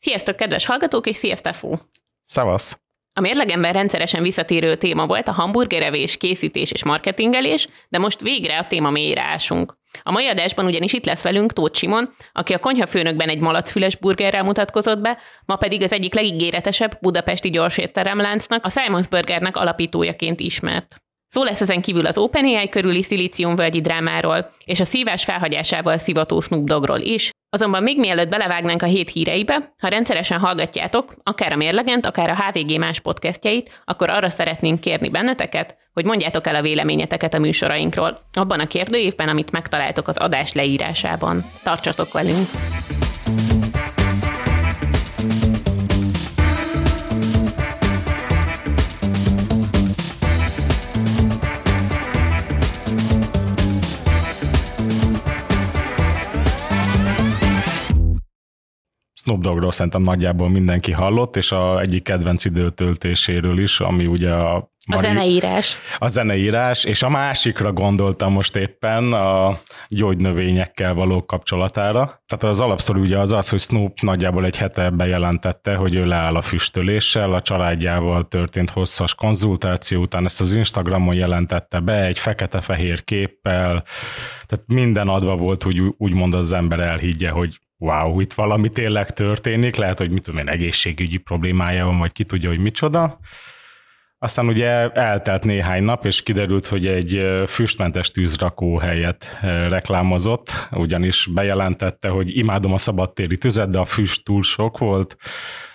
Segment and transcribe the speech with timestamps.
[0.00, 1.78] Sziasztok, kedves hallgatók, és szia, Stefó!
[2.22, 2.80] Szavasz!
[3.14, 8.66] A mérlegemben rendszeresen visszatérő téma volt a hamburgerevés, készítés és marketingelés, de most végre a
[8.66, 9.78] téma mélyre ásunk.
[10.02, 14.42] A mai adásban ugyanis itt lesz velünk Tóth Simon, aki a konyhafőnökben egy malacfüles burgerrel
[14.42, 20.96] mutatkozott be, ma pedig az egyik legígéretesebb budapesti gyorsétteremláncnak, a Simons Burgernek alapítójaként ismert.
[21.26, 26.64] Szó lesz ezen kívül az OpenAI körüli szilíciumvölgyi drámáról, és a szívás felhagyásával szivató Snoop
[26.64, 32.06] Doggról is, Azonban még mielőtt belevágnánk a hét híreibe, ha rendszeresen hallgatjátok, akár a Mérlegent,
[32.06, 37.34] akár a HVG más podcastjait, akkor arra szeretnénk kérni benneteket, hogy mondjátok el a véleményeteket
[37.34, 41.44] a műsorainkról, abban a kérdőívben, amit megtaláltok az adás leírásában.
[41.62, 42.48] Tartsatok velünk!
[59.30, 64.70] Snoop Doggról szerintem nagyjából mindenki hallott, és a egyik kedvenc időtöltéséről is, ami ugye a
[64.86, 65.06] Mari...
[65.06, 65.78] A zeneírás.
[65.98, 69.58] A zeneírás, és a másikra gondoltam most éppen a
[69.88, 72.22] gyógynövényekkel való kapcsolatára.
[72.26, 76.36] Tehát az alapsztori ugye az az, hogy Snoop nagyjából egy hete bejelentette, hogy ő leáll
[76.36, 83.04] a füstöléssel, a családjával történt hosszas konzultáció után ezt az Instagramon jelentette be egy fekete-fehér
[83.04, 83.84] képpel,
[84.46, 89.76] tehát minden adva volt, hogy úgymond az ember elhiggye, hogy wow, itt valami tényleg történik,
[89.76, 93.18] lehet, hogy mit tudom én, egészségügyi problémája van, vagy ki tudja, hogy micsoda.
[94.18, 102.08] Aztán ugye eltelt néhány nap, és kiderült, hogy egy füstmentes tűzrakó helyet reklámozott, ugyanis bejelentette,
[102.08, 105.16] hogy imádom a szabadtéri tüzet, de a füst túl sok volt.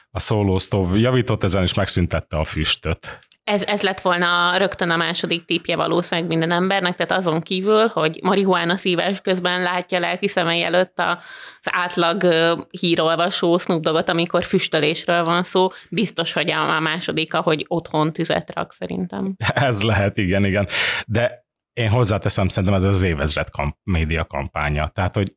[0.09, 3.19] A Solo Stove javított ezen, és megszüntette a füstöt.
[3.45, 8.19] Ez, ez lett volna rögtön a második típje valószínűleg minden embernek, tehát azon kívül, hogy
[8.23, 12.23] marihuána szívás közben látja lelki szemei előtt az átlag
[12.69, 18.73] hírolvasó Snoop Dogot, amikor füstölésről van szó, biztos, hogy a második, hogy otthon tüzet rak
[18.73, 19.35] szerintem.
[19.53, 20.67] Ez lehet, igen, igen.
[21.07, 24.91] De én hozzáteszem, szerintem ez az évezred kamp- média kampánya.
[24.93, 25.35] Tehát, hogy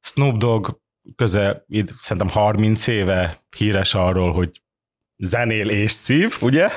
[0.00, 0.68] Snoop Dogg
[1.16, 1.64] közel,
[2.00, 4.62] szerintem 30 éve híres arról, hogy
[5.18, 6.70] zenél és szív, ugye?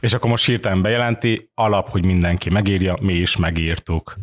[0.00, 4.14] És akkor most hirtelen bejelenti, alap, hogy mindenki megírja, mi is megírtuk.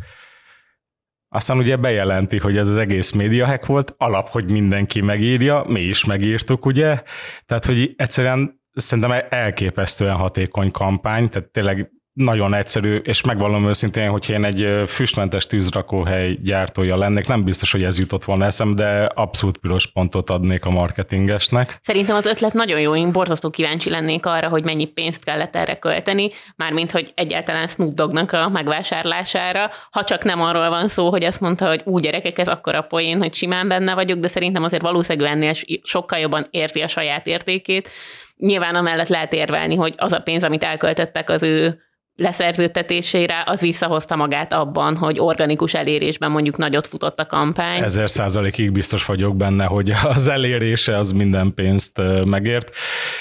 [1.28, 5.80] Aztán ugye bejelenti, hogy ez az egész média hack volt, alap, hogy mindenki megírja, mi
[5.80, 7.02] is megírtuk, ugye?
[7.46, 14.30] Tehát, hogy egyszerűen szerintem elképesztően hatékony kampány, tehát tényleg nagyon egyszerű, és megvallom őszintén, hogy
[14.30, 19.58] én egy füstmentes tűzrakóhely gyártója lennék, nem biztos, hogy ez jutott volna eszem, de abszolút
[19.58, 21.78] piros pontot adnék a marketingesnek.
[21.82, 25.78] Szerintem az ötlet nagyon jó, én borzasztó kíváncsi lennék arra, hogy mennyi pénzt kellett erre
[25.78, 31.24] költeni, mármint, hogy egyáltalán Snoop Doggnak a megvásárlására, ha csak nem arról van szó, hogy
[31.24, 34.82] azt mondta, hogy úgy gyerekek, ez a poén, hogy simán benne vagyok, de szerintem azért
[34.82, 37.90] valószínűleg ennél sokkal jobban érzi a saját értékét.
[38.36, 41.80] Nyilván amellett lehet érvelni, hogy az a pénz, amit elköltöttek az ő
[42.20, 47.82] leszerződtetésére, az visszahozta magát abban, hogy organikus elérésben mondjuk nagyot futott a kampány.
[47.82, 52.76] Ezer százalékig biztos vagyok benne, hogy az elérése az minden pénzt megért,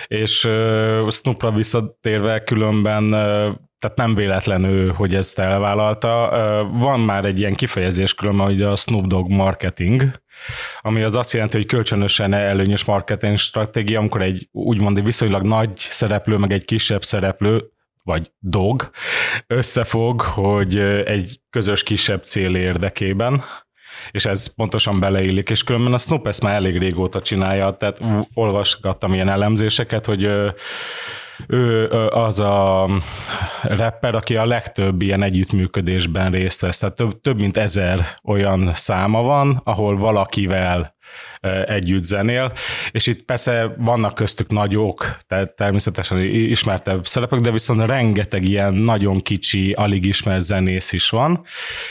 [0.07, 0.49] és
[1.09, 3.09] Snoopra visszatérve különben
[3.79, 6.29] tehát nem véletlenül, hogy ezt elvállalta.
[6.73, 10.03] Van már egy ilyen kifejezés különben, hogy a Snoop Dogg marketing,
[10.81, 15.69] ami az azt jelenti, hogy kölcsönösen előnyös marketing stratégia, amikor egy úgymond egy viszonylag nagy
[15.75, 17.71] szereplő, meg egy kisebb szereplő
[18.09, 18.89] vagy dog
[19.47, 23.43] összefog, hogy egy közös kisebb cél érdekében,
[24.11, 28.01] és ez pontosan beleillik, és különben a Snoop ezt már elég régóta csinálja, tehát
[28.33, 30.29] olvasgattam ilyen elemzéseket, hogy
[31.47, 32.89] ő az a
[33.61, 39.21] rapper, aki a legtöbb ilyen együttműködésben részt vesz, tehát több, több mint ezer olyan száma
[39.21, 40.97] van, ahol valakivel
[41.65, 42.53] együtt zenél,
[42.91, 49.19] és itt persze vannak köztük nagyok, tehát természetesen ismertebb szerepek, de viszont rengeteg ilyen nagyon
[49.19, 51.45] kicsi, alig ismert zenész is van,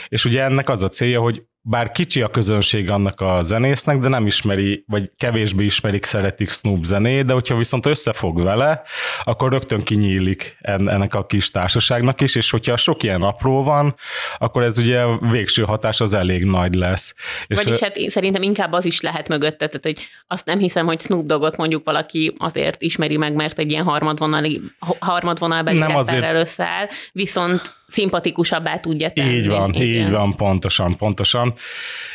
[0.07, 4.07] és ugye ennek az a célja, hogy bár kicsi a közönség annak a zenésznek, de
[4.07, 8.81] nem ismeri, vagy kevésbé ismerik, szeretik Snoop zené, de hogyha viszont összefog vele,
[9.23, 13.95] akkor rögtön kinyílik ennek a kis társaságnak is, és hogyha sok ilyen apró van,
[14.37, 17.15] akkor ez ugye végső hatás az elég nagy lesz.
[17.47, 20.99] Vagyis és hát szerintem inkább az is lehet mögötte, tehát hogy azt nem hiszem, hogy
[20.99, 24.61] Snoop Dogot mondjuk valaki azért ismeri meg, mert egy ilyen harmadvonali,
[24.99, 26.33] harmadvonalbeli nem azért...
[26.33, 29.33] összeáll, viszont szimpatikusabbá tudja tenni.
[29.33, 29.87] Így van, Igen.
[29.87, 31.48] így van, pontosan, pontosan.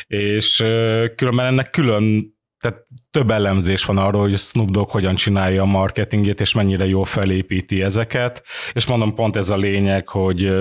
[0.07, 0.55] És
[1.15, 6.41] különben ennek külön tehát több elemzés van arról, hogy Snoop Dogg hogyan csinálja a marketingét,
[6.41, 8.43] és mennyire jól felépíti ezeket,
[8.73, 10.51] és mondom, pont ez a lényeg, hogy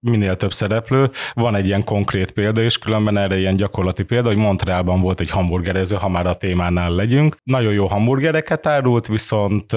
[0.00, 1.10] minél több szereplő.
[1.32, 5.30] Van egy ilyen konkrét példa, és különben erre ilyen gyakorlati példa, hogy Montrealban volt egy
[5.30, 7.36] hamburgerező, ha már a témánál legyünk.
[7.42, 9.72] Nagyon jó hamburgereket árult, viszont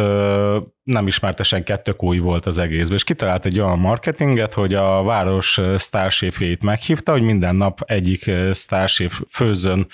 [0.84, 5.04] nem ismerte senki, tök új volt az egészben, és kitalált egy olyan marketinget, hogy a
[5.04, 9.88] város sztárséfjét meghívta, hogy minden nap egyik sztárséf főzön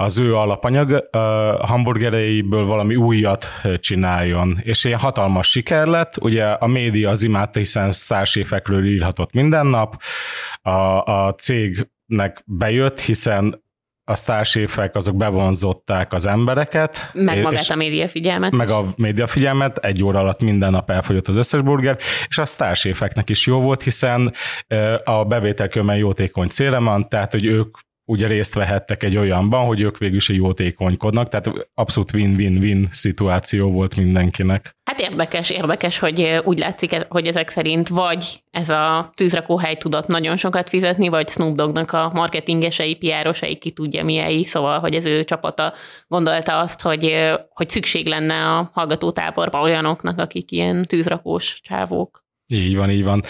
[0.00, 1.20] az ő alapanyag uh,
[1.68, 4.58] hamburgereiből valami újat csináljon.
[4.62, 10.02] És ilyen hatalmas siker lett, ugye a média az imádta, hiszen sztárséfekről írhatott minden nap,
[10.62, 10.70] a,
[11.04, 13.62] a cégnek bejött, hiszen
[14.04, 17.10] a sztárséfek azok bevonzották az embereket.
[17.14, 18.52] Meg magát a médiafigyelmet.
[18.52, 21.96] Meg a médiafigyelmet, egy óra alatt minden nap elfogyott az összes burger,
[22.28, 24.34] és a sztárséfeknek is jó volt, hiszen
[25.04, 27.76] a bevételkörben jótékony célra van, tehát hogy ők
[28.10, 33.96] ugye részt vehettek egy olyanban, hogy ők végül is jótékonykodnak, tehát abszolút win-win-win szituáció volt
[33.96, 34.76] mindenkinek.
[34.84, 40.36] Hát érdekes, érdekes, hogy úgy látszik, hogy ezek szerint vagy ez a tűzrakóhely tudott nagyon
[40.36, 45.24] sokat fizetni, vagy Snoop Doggnak a marketingesei, piárosai ki tudja miei, szóval, hogy az ő
[45.24, 45.72] csapata
[46.08, 52.24] gondolta azt, hogy, hogy szükség lenne a hallgatótáborba olyanoknak, akik ilyen tűzrakós csávók.
[52.46, 53.22] Így van, így van.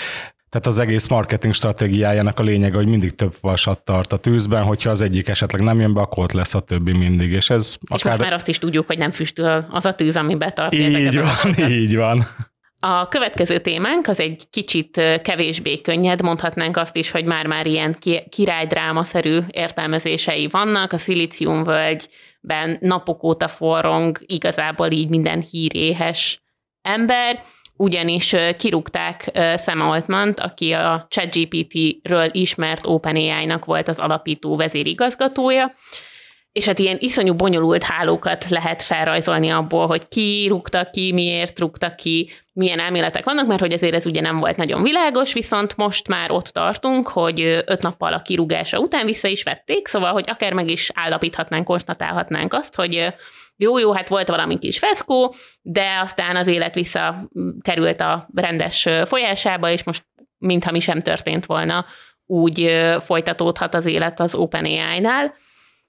[0.50, 4.90] Tehát az egész marketing stratégiájának a lényege, hogy mindig több vasat tart a tűzben, hogyha
[4.90, 7.32] az egyik esetleg nem jön be, akkor ott lesz a többi mindig.
[7.32, 8.12] És, ez és akár...
[8.12, 10.74] most már azt is tudjuk, hogy nem füstül az a tűz, ami betart.
[10.74, 12.26] Így van, így van.
[12.82, 17.96] A következő témánk az egy kicsit kevésbé könnyed, mondhatnánk azt is, hogy már-már ilyen
[18.28, 20.92] királydrámaszerű értelmezései vannak.
[20.92, 26.42] A szilíciumvölgyben napok óta forrong igazából így minden híréhes
[26.82, 27.44] ember,
[27.80, 35.72] ugyanis kirúgták Sam altman aki a ChatGPT-ről ismert OpenAI-nak volt az alapító vezérigazgatója,
[36.52, 41.94] és hát ilyen iszonyú bonyolult hálókat lehet felrajzolni abból, hogy ki rúgta ki, miért rúgta
[41.94, 46.08] ki, milyen elméletek vannak, mert hogy azért ez ugye nem volt nagyon világos, viszont most
[46.08, 50.52] már ott tartunk, hogy öt nappal a kirúgása után vissza is vették, szóval, hogy akár
[50.52, 53.14] meg is állapíthatnánk, konstatálhatnánk azt, hogy
[53.62, 59.70] jó, jó, hát volt valami kis feszkó, de aztán az élet visszakerült a rendes folyásába,
[59.70, 60.04] és most
[60.38, 61.84] mintha mi sem történt volna,
[62.26, 65.34] úgy folytatódhat az élet az OpenAI-nál.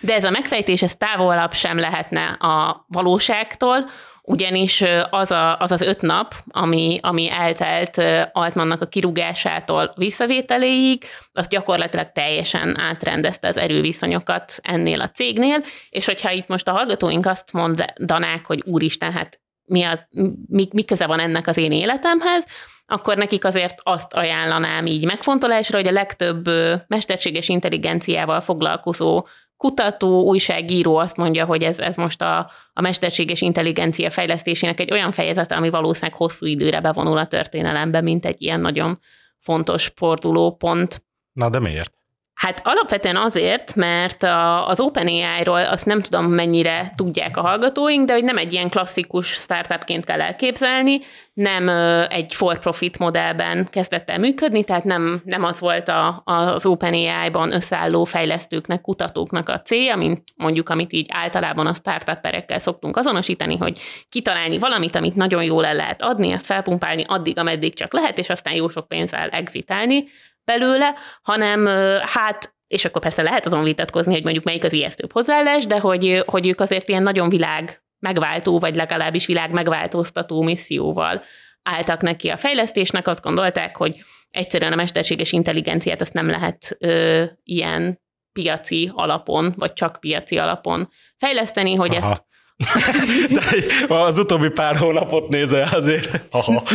[0.03, 3.89] De ez a megfejtés, ez távolabb sem lehetne a valóságtól,
[4.23, 8.01] ugyanis az, a, az az öt nap, ami, ami eltelt
[8.31, 16.31] Altmannak a kirúgásától visszavételéig, az gyakorlatilag teljesen átrendezte az erőviszonyokat ennél a cégnél, és hogyha
[16.31, 20.07] itt most a hallgatóink azt mondanák, hogy úristen, hát mi, az,
[20.47, 22.45] mi, mi köze van ennek az én életemhez,
[22.85, 26.49] akkor nekik azért azt ajánlanám így megfontolásra, hogy a legtöbb
[26.87, 29.25] mesterséges intelligenciával foglalkozó
[29.61, 35.11] kutató, újságíró azt mondja, hogy ez, ez most a, a mesterséges intelligencia fejlesztésének egy olyan
[35.11, 38.99] fejezete, ami valószínűleg hosszú időre bevonul a történelembe, mint egy ilyen nagyon
[39.39, 41.03] fontos fordulópont.
[41.33, 42.00] Na de miért?
[42.41, 48.13] Hát alapvetően azért, mert a, az OpenAI-ról azt nem tudom mennyire tudják a hallgatóink, de
[48.13, 50.99] hogy nem egy ilyen klasszikus startupként kell elképzelni,
[51.33, 51.69] nem
[52.09, 58.03] egy for-profit modellben kezdett el működni, tehát nem, nem az volt a, az OpenAI-ban összeálló
[58.03, 63.79] fejlesztőknek, kutatóknak a célja, mint mondjuk, amit így általában a startuperekkel szoktunk azonosítani, hogy
[64.09, 68.29] kitalálni valamit, amit nagyon jól el lehet adni, azt felpumpálni addig, ameddig csak lehet, és
[68.29, 70.03] aztán jó sok pénzzel exitálni,
[70.45, 71.65] belőle, hanem
[72.05, 76.23] hát és akkor persze lehet azon vitatkozni, hogy mondjuk melyik az ijesztőbb hozzáállás, de hogy,
[76.25, 81.23] hogy ők azért ilyen nagyon világ megváltó, vagy legalábbis világ megváltoztató misszióval
[81.63, 87.23] álltak neki a fejlesztésnek, azt gondolták, hogy egyszerűen a mesterséges intelligenciát azt nem lehet ö,
[87.43, 88.01] ilyen
[88.33, 92.09] piaci alapon, vagy csak piaci alapon fejleszteni, hogy Aha.
[92.09, 92.25] ezt
[93.35, 96.11] De az utóbbi pár hónapot nézve azért.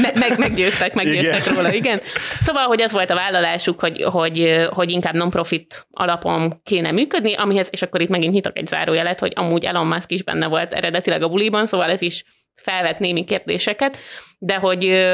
[0.03, 1.55] Me- meg, meggyőztek, meggyőztek igen.
[1.55, 2.01] róla, igen.
[2.41, 7.69] Szóval, hogy az volt a vállalásuk, hogy, hogy, hogy inkább non-profit alapon kéne működni, amihez,
[7.71, 11.23] és akkor itt megint nyitok egy zárójelet, hogy amúgy Elon Musk is benne volt eredetileg
[11.23, 12.25] a buliban, szóval ez is
[12.55, 13.99] felvet némi kérdéseket,
[14.39, 15.07] de hogy,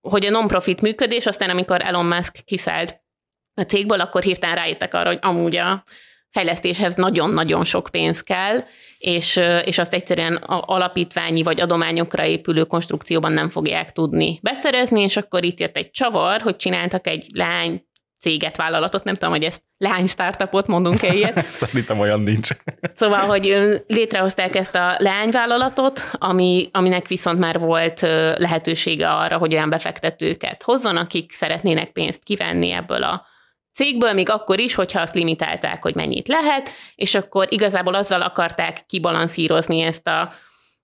[0.00, 3.04] hogy a non-profit működés, aztán amikor Elon Musk kiszállt
[3.54, 5.84] a cégből, akkor hirtelen rájöttek arra, hogy amúgy a
[6.36, 8.64] fejlesztéshez nagyon-nagyon sok pénz kell,
[8.98, 15.44] és, és azt egyszerűen alapítványi vagy adományokra épülő konstrukcióban nem fogják tudni beszerezni, és akkor
[15.44, 17.84] itt jött egy csavar, hogy csináltak egy lány
[18.20, 21.44] céget, vállalatot, nem tudom, hogy ezt lány startupot mondunk -e ilyet.
[21.44, 22.48] Szerintem olyan nincs.
[22.94, 28.00] szóval, hogy létrehozták ezt a leányvállalatot, ami, aminek viszont már volt
[28.36, 33.26] lehetősége arra, hogy olyan befektetőket hozzon, akik szeretnének pénzt kivenni ebből a
[33.76, 38.86] cégből, még akkor is, hogyha azt limitálták, hogy mennyit lehet, és akkor igazából azzal akarták
[38.86, 40.32] kibalanszírozni ezt a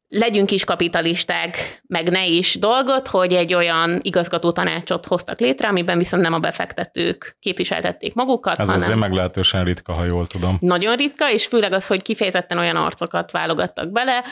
[0.08, 5.98] legyünk is kapitalisták, meg ne is dolgot, hogy egy olyan igazgató tanácsot hoztak létre, amiben
[5.98, 8.58] viszont nem a befektetők képviseltették magukat.
[8.58, 10.56] Ez hanem azért meglehetősen ritka, ha jól tudom.
[10.60, 14.24] Nagyon ritka, és főleg az, hogy kifejezetten olyan arcokat válogattak bele,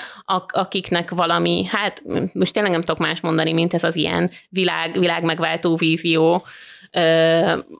[0.47, 2.02] akiknek valami, hát
[2.33, 6.45] most tényleg nem tudok más mondani, mint ez az ilyen világ, világ megváltó vízió,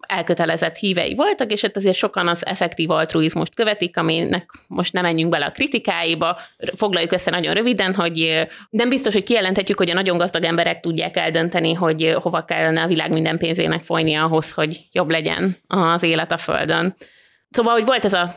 [0.01, 5.31] elkötelezett hívei voltak, és hát azért sokan az effektív altruizmust követik, aminek most nem menjünk
[5.31, 6.39] bele a kritikáiba,
[6.77, 11.17] foglaljuk össze nagyon röviden, hogy nem biztos, hogy kijelenthetjük, hogy a nagyon gazdag emberek tudják
[11.17, 16.33] eldönteni, hogy hova kellene a világ minden pénzének folyni ahhoz, hogy jobb legyen az élet
[16.33, 16.97] a Földön.
[17.51, 18.35] Szóval, hogy volt ez a,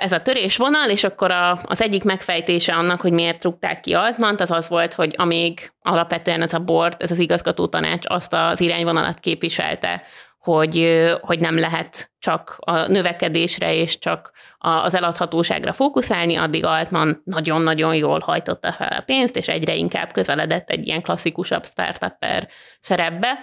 [0.00, 4.40] ez a törésvonal, és akkor a, az egyik megfejtése annak, hogy miért rúgták ki Altmant,
[4.40, 8.60] az az volt, hogy amíg alapvetően ez a board, ez az igazgató tanács azt az
[8.60, 10.02] irányvonalat képviselte,
[10.38, 17.94] hogy, hogy nem lehet csak a növekedésre és csak az eladhatóságra fókuszálni, addig Altman nagyon-nagyon
[17.94, 22.48] jól hajtotta fel a pénzt, és egyre inkább közeledett egy ilyen klasszikusabb startupper
[22.80, 23.38] szerepbe.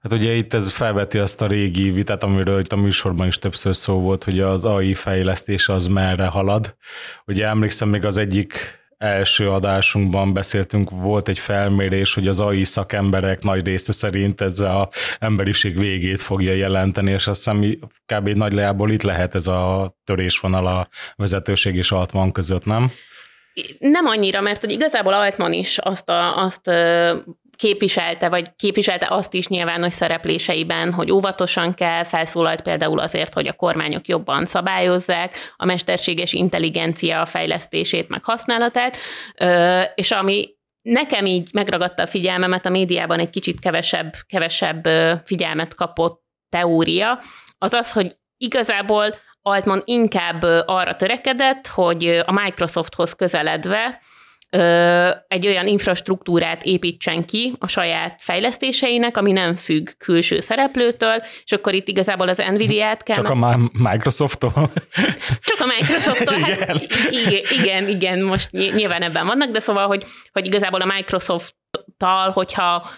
[0.00, 3.76] Hát ugye itt ez felveti azt a régi vitát, amiről itt a műsorban is többször
[3.76, 6.76] szó volt, hogy az AI fejlesztés az merre halad.
[7.26, 13.42] Ugye emlékszem, még az egyik első adásunkban beszéltünk, volt egy felmérés, hogy az AI szakemberek
[13.42, 14.88] nagy része szerint ez a
[15.18, 18.28] emberiség végét fogja jelenteni, és azt hiszem kb.
[18.28, 22.92] nagy leából itt lehet ez a törésvonal a vezetőség és Altman között, nem?
[23.78, 26.70] Nem annyira, mert hogy igazából Altman is azt, a, azt
[27.60, 33.52] képviselte, vagy képviselte azt is nyilvános szerepléseiben, hogy óvatosan kell, felszólalt például azért, hogy a
[33.52, 38.96] kormányok jobban szabályozzák a mesterséges intelligencia fejlesztését, meg használatát,
[39.94, 40.48] és ami
[40.82, 44.88] nekem így megragadta a figyelmemet, a médiában egy kicsit kevesebb, kevesebb
[45.24, 47.20] figyelmet kapott teória,
[47.58, 54.00] az az, hogy igazából Altman inkább arra törekedett, hogy a Microsofthoz közeledve
[55.28, 61.74] egy olyan infrastruktúrát építsen ki a saját fejlesztéseinek, ami nem függ külső szereplőtől, és akkor
[61.74, 63.16] itt igazából az Nvidia-t kell...
[63.16, 64.52] Csak a Microsoft-tól?
[65.48, 66.80] Csak a Microsoft-tól, hát
[67.10, 67.42] igen.
[67.58, 72.88] igen, igen, most nyilván ebben vannak, de szóval, hogy, hogy igazából a Microsoft-tal, hogyha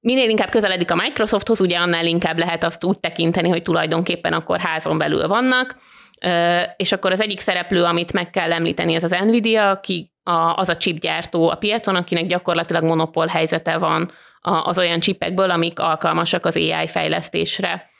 [0.00, 4.60] minél inkább közeledik a Microsofthoz, ugye annál inkább lehet azt úgy tekinteni, hogy tulajdonképpen akkor
[4.60, 5.76] házon belül vannak,
[6.76, 10.68] és akkor az egyik szereplő, amit meg kell említeni, ez az Nvidia, aki a, az
[10.68, 14.10] a chipgyártó a piacon, akinek gyakorlatilag monopól helyzete van
[14.40, 17.90] az olyan csipekből, amik alkalmasak az AI fejlesztésre.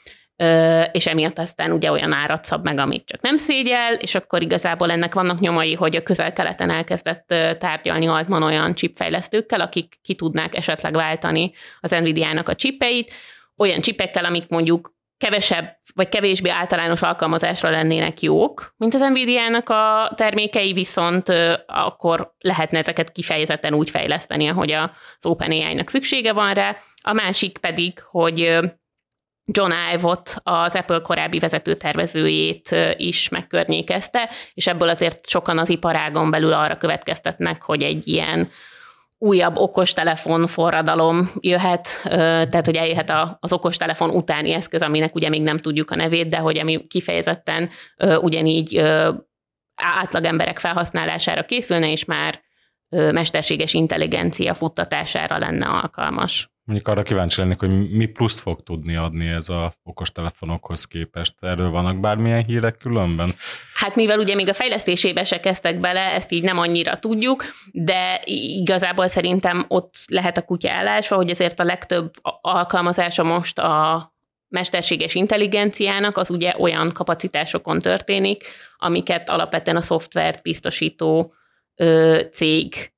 [0.91, 4.91] És emiatt aztán ugye olyan árat szab meg, amit csak nem szégyel, és akkor igazából
[4.91, 10.93] ennek vannak nyomai, hogy a közel-keleten elkezdett tárgyalni Altman olyan chipfejlesztőkkel, akik ki tudnák esetleg
[10.93, 13.13] váltani az Nvidia-nak a csipeit,
[13.57, 20.13] olyan csipekkel, amik mondjuk kevesebb vagy kevésbé általános alkalmazásra lennének jók, mint az Nvidia-nak a
[20.15, 21.29] termékei, viszont
[21.65, 26.77] akkor lehetne ezeket kifejezetten úgy fejleszteni, ahogy az OpenAI-nak szüksége van rá.
[27.01, 28.59] A másik pedig, hogy
[29.45, 36.53] John Ive-ot, az Apple korábbi vezetőtervezőjét is megkörnyékezte, és ebből azért sokan az iparágon belül
[36.53, 38.49] arra következtetnek, hogy egy ilyen
[39.23, 45.57] újabb okostelefon forradalom jöhet, tehát hogy eljöhet az okostelefon utáni eszköz, aminek ugye még nem
[45.57, 47.69] tudjuk a nevét, de hogy ami kifejezetten
[48.21, 48.77] ugyanígy
[49.75, 52.41] átlag emberek felhasználására készülne, és már
[52.89, 56.52] mesterséges intelligencia futtatására lenne alkalmas.
[56.65, 61.33] Mondjuk arra kíváncsi lennék, hogy mi pluszt fog tudni adni ez a okostelefonokhoz képest.
[61.39, 63.35] Erről vannak bármilyen hírek különben?
[63.75, 68.21] Hát mivel ugye még a fejlesztésébe se kezdtek bele, ezt így nem annyira tudjuk, de
[68.25, 74.11] igazából szerintem ott lehet a kutya állásva, hogy ezért a legtöbb alkalmazása most a
[74.47, 78.43] mesterséges intelligenciának az ugye olyan kapacitásokon történik,
[78.77, 81.33] amiket alapvetően a szoftvert biztosító
[81.75, 82.93] ö, cég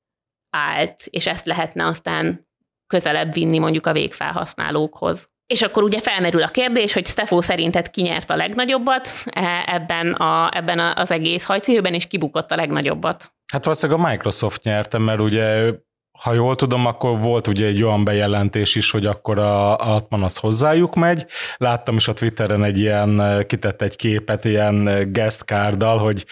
[0.50, 2.45] állt, és ezt lehetne aztán
[2.86, 5.28] közelebb vinni mondjuk a végfelhasználókhoz.
[5.46, 10.12] És akkor ugye felmerül a kérdés, hogy Stefo szerinted ki nyert a legnagyobbat e, ebben,
[10.12, 13.32] a, ebben az egész hajcihőben, és kibukott a legnagyobbat.
[13.52, 15.72] Hát valószínűleg a Microsoft nyerte, mert ugye
[16.18, 20.36] ha jól tudom, akkor volt ugye egy olyan bejelentés is, hogy akkor a Atman az
[20.36, 21.26] hozzájuk megy.
[21.56, 26.26] Láttam is a Twitteren egy ilyen, kitett egy képet ilyen guest carddal, hogy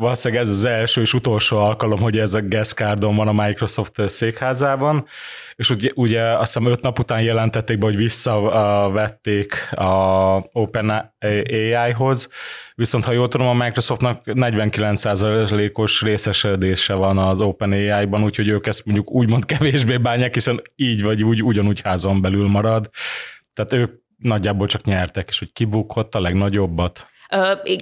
[0.00, 4.08] valószínűleg ez az első és utolsó alkalom, hogy ez a guest cardon van a Microsoft
[4.08, 5.06] székházában,
[5.56, 9.84] és ugye, ugye azt hiszem öt nap után jelentették be, hogy visszavették a
[10.52, 12.28] OpenAI-hoz,
[12.74, 19.10] viszont ha jól tudom, a Microsoftnak 49%-os részesedése van az OpenAI-ban, úgyhogy ők ezt mondjuk
[19.10, 22.90] úgymond kevésbé bánják, hiszen így vagy úgy ugyanúgy házon belül marad.
[23.54, 27.08] Tehát ők nagyjából csak nyertek, és hogy kibukott a legnagyobbat.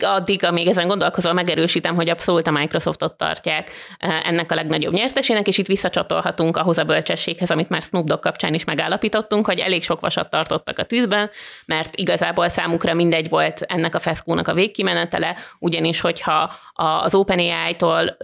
[0.01, 5.59] Addig, amíg ezen gondolkozol, megerősítem, hogy abszolút a Microsoftot tartják ennek a legnagyobb nyertesének, és
[5.59, 10.01] itt visszacsatolhatunk ahhoz a bölcsességhez, amit már Snoop Dogg kapcsán is megállapítottunk, hogy elég sok
[10.01, 11.31] vasat tartottak a tűzben,
[11.67, 18.17] mert igazából számukra mindegy volt ennek a feszkónak a végkimenetele, ugyanis hogyha az OpenAI-tól,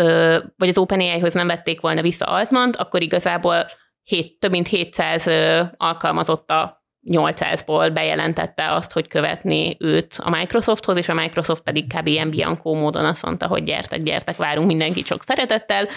[0.56, 3.66] vagy az OpenAI-hoz nem vették volna vissza Altmant, akkor igazából
[4.02, 5.30] 7, több mint 700
[5.76, 12.06] alkalmazotta 800-ból bejelentette azt, hogy követni őt a Microsofthoz, és a Microsoft pedig kb.
[12.06, 15.88] ilyen Bianco módon azt mondta, hogy gyertek, gyertek, várunk mindenki sok szeretettel,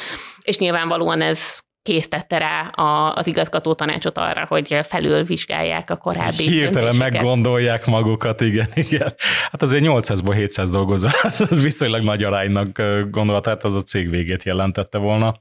[0.41, 6.95] és nyilvánvalóan ez késztette rá a, az igazgató tanácsot arra, hogy felülvizsgálják a korábbi Hirtelen
[6.95, 9.13] meggondolják magukat, igen, igen.
[9.51, 14.43] Hát azért 800-ból 700 dolgozó, az viszonylag nagy aránynak gondolat, tehát az a cég végét
[14.43, 15.39] jelentette volna.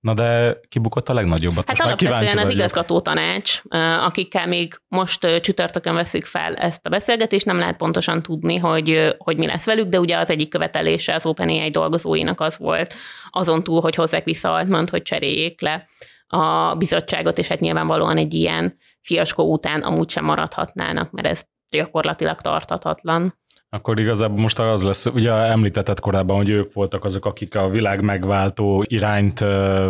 [0.00, 1.66] Na de kibukott a legnagyobbat?
[1.66, 3.62] Hát most alapvetően az igazgató tanács,
[4.00, 9.36] akikkel még most csütörtökön veszük fel ezt a beszélgetést, nem lehet pontosan tudni, hogy, hogy
[9.36, 12.94] mi lesz velük, de ugye az egyik követelése az OpenAI dolgozóinak az volt,
[13.30, 15.88] azon túl, hogy hozzák vissza Altmant, hogy cseréljék le
[16.26, 22.40] a bizottságot, és hát nyilvánvalóan egy ilyen fiaskó után amúgy sem maradhatnának, mert ez gyakorlatilag
[22.40, 23.39] tartatatlan.
[23.72, 28.00] Akkor igazából most az lesz, ugye említetted korábban, hogy ők voltak azok, akik a világ
[28.00, 29.44] megváltó irányt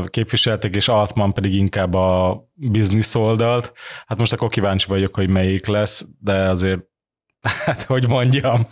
[0.07, 3.73] képviselték, és Altman pedig inkább a biznisz oldalt.
[4.07, 6.81] Hát most akkor kíváncsi vagyok, hogy melyik lesz, de azért
[7.65, 8.67] Hát, hogy mondjam,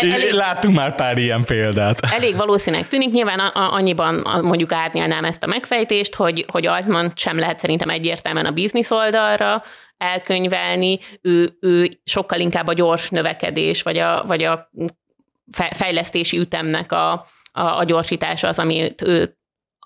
[0.00, 2.00] elég, láttunk már pár ilyen példát.
[2.00, 7.58] Elég valószínűleg tűnik, nyilván annyiban mondjuk árnyalnám ezt a megfejtést, hogy, hogy Altman sem lehet
[7.58, 9.62] szerintem egyértelműen a biznisz oldalra
[9.96, 14.70] elkönyvelni, ő, ő sokkal inkább a gyors növekedés, vagy a, vagy a
[15.70, 17.12] fejlesztési ütemnek a,
[17.52, 19.36] a, a gyorsítása az, amit ő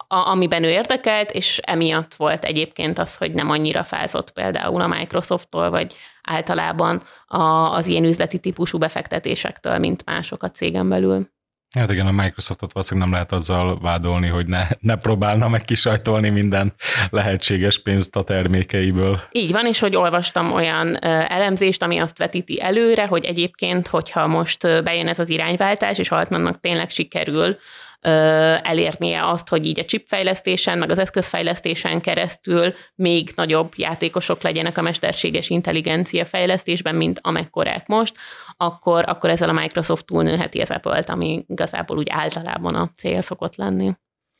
[0.09, 4.87] a, amiben ő érdekelt, és emiatt volt egyébként az, hogy nem annyira fázott például a
[4.87, 7.43] Microsofttól, vagy általában a,
[7.73, 11.35] az ilyen üzleti típusú befektetésektől, mint mások a cégen belül.
[11.79, 16.29] Hát igen, a Microsoftot valószínűleg nem lehet azzal vádolni, hogy ne, ne próbálna meg kisajtolni
[16.29, 16.73] minden
[17.11, 19.21] lehetséges pénzt a termékeiből.
[19.31, 24.61] Így van, és hogy olvastam olyan elemzést, ami azt vetíti előre, hogy egyébként, hogyha most
[24.61, 27.57] bejön ez az irányváltás, és Altmannak tényleg sikerül
[28.01, 34.83] elérnie azt, hogy így a chipfejlesztésen, meg az eszközfejlesztésen keresztül még nagyobb játékosok legyenek a
[34.83, 38.15] mesterséges intelligencia fejlesztésben, mint amekkorák most,
[38.57, 43.57] akkor, akkor ezzel a Microsoft túlnőheti az Apple-t, ami igazából úgy általában a cél szokott
[43.57, 43.93] lenni.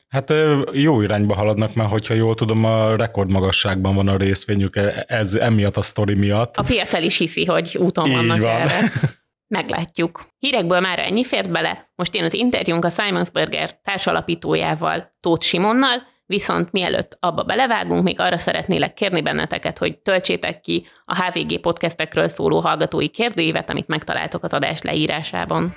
[0.07, 0.33] Hát
[0.71, 5.77] jó irányba haladnak, mert hogyha jól tudom, a rekordmagasságban van a részvényük, e, ez emiatt
[5.77, 6.57] a sztori miatt.
[6.57, 8.61] A piac el is hiszi, hogy úton vannak van.
[8.61, 8.79] erre.
[9.47, 10.27] Meglátjuk.
[10.37, 16.71] Hírekből már ennyi fért bele, most én az interjúnk a Simonsburger társalapítójával, Tóth Simonnal, viszont
[16.71, 22.59] mielőtt abba belevágunk, még arra szeretnélek kérni benneteket, hogy töltsétek ki a HVG podcastekről szóló
[22.59, 25.75] hallgatói kérdőívet, amit megtaláltok az adás leírásában.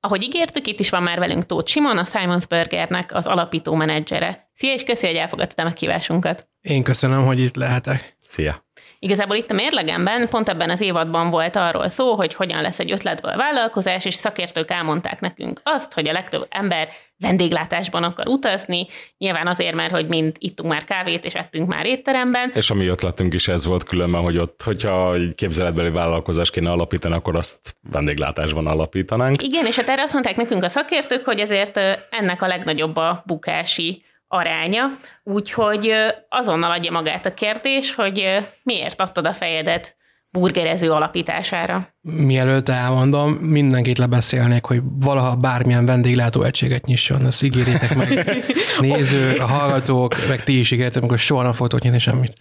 [0.00, 4.50] Ahogy ígértük, itt is van már velünk Tóth Simon, a Simons Burgernek az alapító menedzsere.
[4.54, 6.48] Szia, és köszi, hogy elfogadtad a meghívásunkat.
[6.60, 8.16] Én köszönöm, hogy itt lehetek.
[8.22, 8.64] Szia.
[9.04, 12.92] Igazából itt a mérlegemben pont ebben az évadban volt arról szó, hogy hogyan lesz egy
[12.92, 16.88] ötletből vállalkozás, és szakértők elmondták nekünk azt, hogy a legtöbb ember
[17.18, 18.86] vendéglátásban akar utazni,
[19.18, 22.50] nyilván azért, mert hogy mind ittunk már kávét, és ettünk már étteremben.
[22.54, 26.70] És a mi ötletünk is ez volt különben, hogy ott, hogyha egy képzeletbeli vállalkozás kéne
[26.70, 29.42] alapítani, akkor azt vendéglátásban alapítanánk.
[29.42, 33.22] Igen, és hát erre azt mondták nekünk a szakértők, hogy ezért ennek a legnagyobb a
[33.26, 35.92] bukási aránya, úgyhogy
[36.28, 39.96] azonnal adja magát a kérdés, hogy miért adtad a fejedet
[40.30, 41.88] burgerező alapítására?
[42.00, 48.36] Mielőtt elmondom, mindenkit lebeszélnék, hogy valaha bármilyen vendéglátó egységet nyisson, ezt ígérjétek meg.
[48.80, 52.32] Néző, a hallgatók, meg ti is ígérjétek hogy soha nem fogtok nyitni semmit.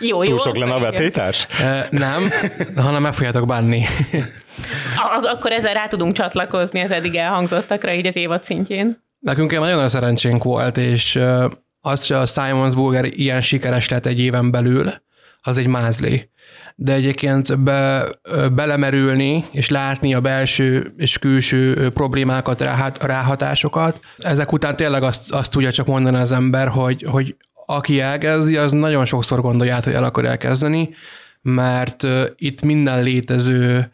[0.00, 0.28] Jó, jó.
[0.28, 1.46] Túl sok lenne a betétás?
[1.90, 2.30] Nem,
[2.76, 3.84] hanem meg fogjátok bánni.
[5.22, 9.08] Akkor ezzel rá tudunk csatlakozni az eddig elhangzottakra, így az évad szintjén.
[9.20, 11.20] Nekünk nagyon nagy szerencsénk volt, és
[11.80, 14.92] az, hogy a Simons Burger ilyen sikeres lett egy éven belül,
[15.40, 16.30] az egy mázli.
[16.74, 18.08] De egyébként be,
[18.52, 22.60] belemerülni és látni a belső és külső problémákat,
[23.00, 28.56] ráhatásokat, ezek után tényleg azt, azt tudja csak mondani az ember, hogy, hogy aki elkezdi,
[28.56, 30.90] az nagyon sokszor gondolja át, hogy el akar elkezdeni,
[31.42, 32.06] mert
[32.36, 33.92] itt minden létező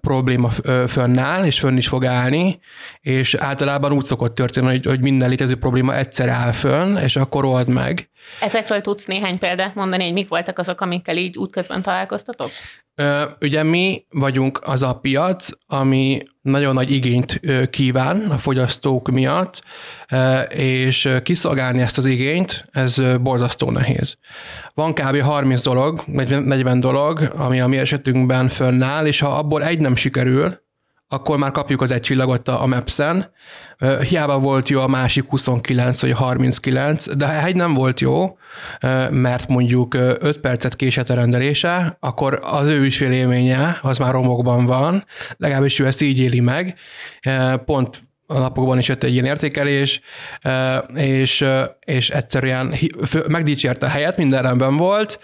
[0.00, 0.50] probléma
[0.86, 2.58] fönnáll, és fönn is fog állni,
[3.00, 7.44] és általában úgy szokott történni, hogy, hogy minden létező probléma egyszer áll fönn, és akkor
[7.44, 8.10] old meg.
[8.40, 12.50] Ezekről tudsz néhány példát mondani, hogy mik voltak azok, amikkel így útközben találkoztatok?
[13.40, 19.62] Ugye mi vagyunk az a piac, ami nagyon nagy igényt kíván a fogyasztók miatt,
[20.48, 24.16] és kiszolgálni ezt az igényt, ez borzasztó nehéz.
[24.74, 25.20] Van kb.
[25.20, 30.60] 30 dolog, 40 dolog, ami a mi esetünkben fönnáll, és ha abból egy nem sikerül,
[31.12, 33.30] akkor már kapjuk az egy csillagot a Maps-en.
[34.08, 38.38] Hiába volt jó a másik 29 vagy 39, de ha egy nem volt jó,
[39.10, 45.04] mert mondjuk 5 percet késett a rendelése, akkor az ő ügyfélélménye az már romokban van,
[45.36, 46.74] legalábbis ő ezt így éli meg.
[47.64, 50.00] Pont a napokban is jött egy ilyen értékelés,
[50.94, 51.44] és,
[51.84, 52.74] és egyszerűen
[53.28, 55.20] megdicsérte a helyet, minden rendben volt,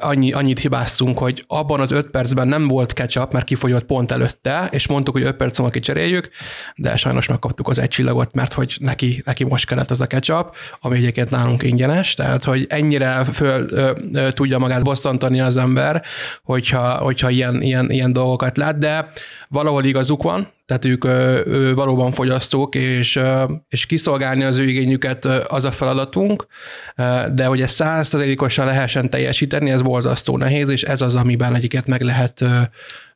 [0.00, 4.68] annyi, annyit hibáztunk, hogy abban az öt percben nem volt ketchup, mert kifogyott pont előtte,
[4.70, 6.28] és mondtuk, hogy öt perc múlva kicseréljük,
[6.74, 10.54] de sajnos megkaptuk az egy csillagot, mert hogy neki, neki most kellett az a ketchup,
[10.80, 13.92] ami egyébként nálunk ingyenes, tehát hogy ennyire föl ö,
[14.30, 16.02] tudja magát bosszantani az ember,
[16.42, 19.12] hogyha, hogyha ilyen, ilyen, ilyen dolgokat lát, de
[19.48, 25.24] valahol igazuk van, tehát ők ö, valóban fogyasztók, és, ö, és kiszolgálni az ő igényüket
[25.24, 25.70] az a
[26.02, 26.46] feladatunk,
[27.34, 32.02] de hogy ezt százszerzelékosan lehessen teljesíteni, ez borzasztó nehéz, és ez az, amiben egyiket meg
[32.02, 32.44] lehet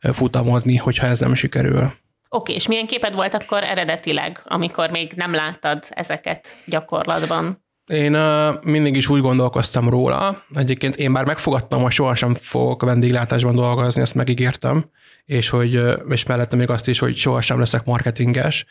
[0.01, 1.93] futamodni, hogyha ez nem sikerül.
[2.29, 7.65] Oké, és milyen képed volt akkor eredetileg, amikor még nem láttad ezeket gyakorlatban?
[7.87, 10.43] Én uh, mindig is úgy gondolkoztam róla.
[10.55, 14.91] Egyébként én már megfogadtam, hogy sohasem fogok vendéglátásban dolgozni, ezt megígértem,
[15.25, 18.67] és hogy és mellette még azt is, hogy sohasem leszek marketinges.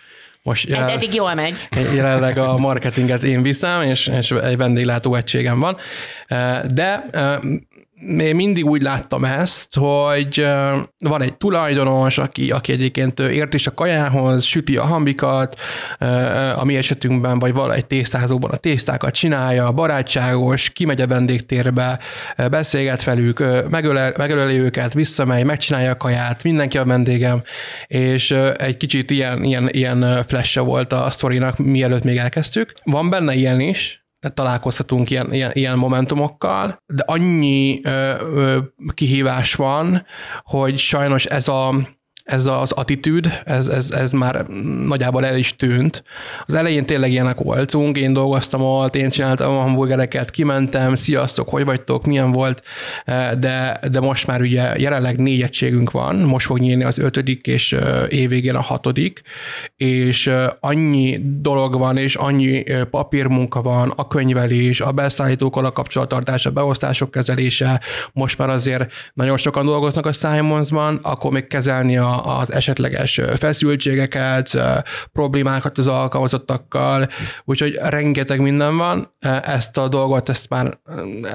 [0.46, 1.68] Most jelen, eddig jól megy.
[1.96, 5.78] Jelenleg a marketinget én viszem, és, és egy vendéglátó egységem van.
[6.74, 7.06] De
[8.20, 10.48] én mindig úgy láttam ezt, hogy
[10.98, 15.60] van egy tulajdonos, aki, aki egyébként ért is a kajához, süti a hambikat,
[16.56, 22.00] a mi esetünkben, vagy valahogy tésztázóban a tésztákat csinálja, barátságos, kimegy a vendégtérbe,
[22.50, 27.42] beszélget velük, megölel, megöleli őket, visszamegy, megcsinálja a kaját, mindenki a vendégem,
[27.88, 32.74] és egy kicsit ilyen, ilyen, ilyen flash volt a sztorinak, mielőtt még elkezdtük.
[32.84, 38.58] Van benne ilyen is, találkozhatunk ilyen, ilyen, ilyen momentumokkal, de annyi ö, ö,
[38.94, 40.06] kihívás van,
[40.44, 41.74] hogy sajnos ez a
[42.26, 44.46] ez az attitűd, ez, ez, ez már
[44.88, 46.04] nagyjából el is tűnt.
[46.46, 51.66] Az elején tényleg ilyenek voltunk, én dolgoztam ott, én csináltam a hamburgereket, kimentem, sziasztok, hogy
[51.66, 52.64] vagytok, milyen volt,
[53.40, 57.76] de, de most már ugye jelenleg négy egységünk van, most fog nyílni az ötödik, és
[58.10, 59.22] évvégén a hatodik,
[59.76, 66.52] és annyi dolog van, és annyi papírmunka van, a könyvelés, a beszállítókkal a kapcsolattartás, a
[66.52, 67.82] beosztások kezelése,
[68.14, 74.58] most már azért nagyon sokan dolgoznak a Simonsban, akkor még kezelni a az esetleges feszültségeket,
[75.12, 77.08] problémákat az alkalmazottakkal,
[77.44, 79.14] úgyhogy rengeteg minden van.
[79.44, 80.80] Ezt a dolgot, ezt már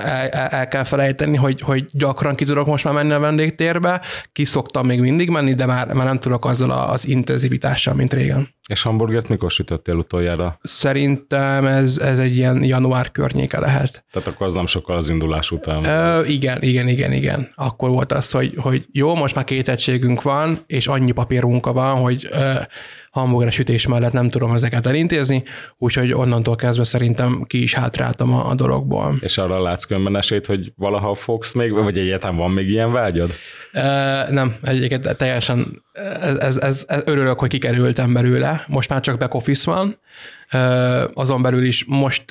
[0.05, 4.01] el, el kell felejteni, hogy, hogy gyakran ki tudok most már menni a vendégtérbe,
[4.33, 8.59] ki szoktam még mindig menni, de már, már nem tudok azzal az intenzivitással, mint régen.
[8.71, 10.59] És hamburgert mikor sütöttél utoljára?
[10.63, 14.05] Szerintem ez, ez egy ilyen január környéke lehet.
[14.13, 15.85] Tehát akkor az nem sokkal az indulás után.
[15.85, 17.53] Ö, igen, igen, igen, igen.
[17.55, 21.97] Akkor volt az, hogy, hogy jó, most már két egységünk van, és annyi papírunka van,
[21.97, 22.53] hogy ö,
[23.11, 25.43] hamburger sütés mellett nem tudom ezeket elintézni,
[25.79, 29.17] úgyhogy onnantól kezdve szerintem ki is hátráltam a, a dologból.
[29.21, 33.31] És arra látsz különben esélyt, hogy valaha fogsz még, vagy egyáltalán van még ilyen vágyad?
[33.73, 35.83] E, nem, egyébként teljesen
[36.21, 38.65] ez, ez, ez, ez, örülök, hogy kikerültem belőle.
[38.69, 39.99] Most már csak back office van,
[41.15, 42.25] azon belül is most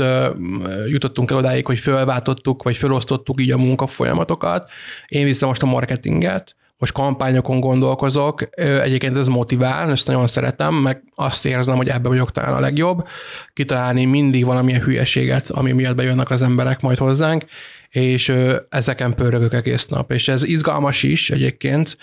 [0.87, 4.69] jutottunk el odáig, hogy fölváltottuk, vagy felosztottuk így a munkafolyamatokat.
[5.07, 11.03] Én viszem most a marketinget, most kampányokon gondolkozok, egyébként ez motivál, ezt nagyon szeretem, meg
[11.15, 13.07] azt érzem, hogy ebbe vagyok talán a legjobb,
[13.53, 17.45] kitalálni mindig valamilyen hülyeséget, ami miatt bejönnek az emberek majd hozzánk,
[17.89, 18.33] és
[18.69, 20.11] ezeken pörögök egész nap.
[20.11, 21.97] És ez izgalmas is egyébként,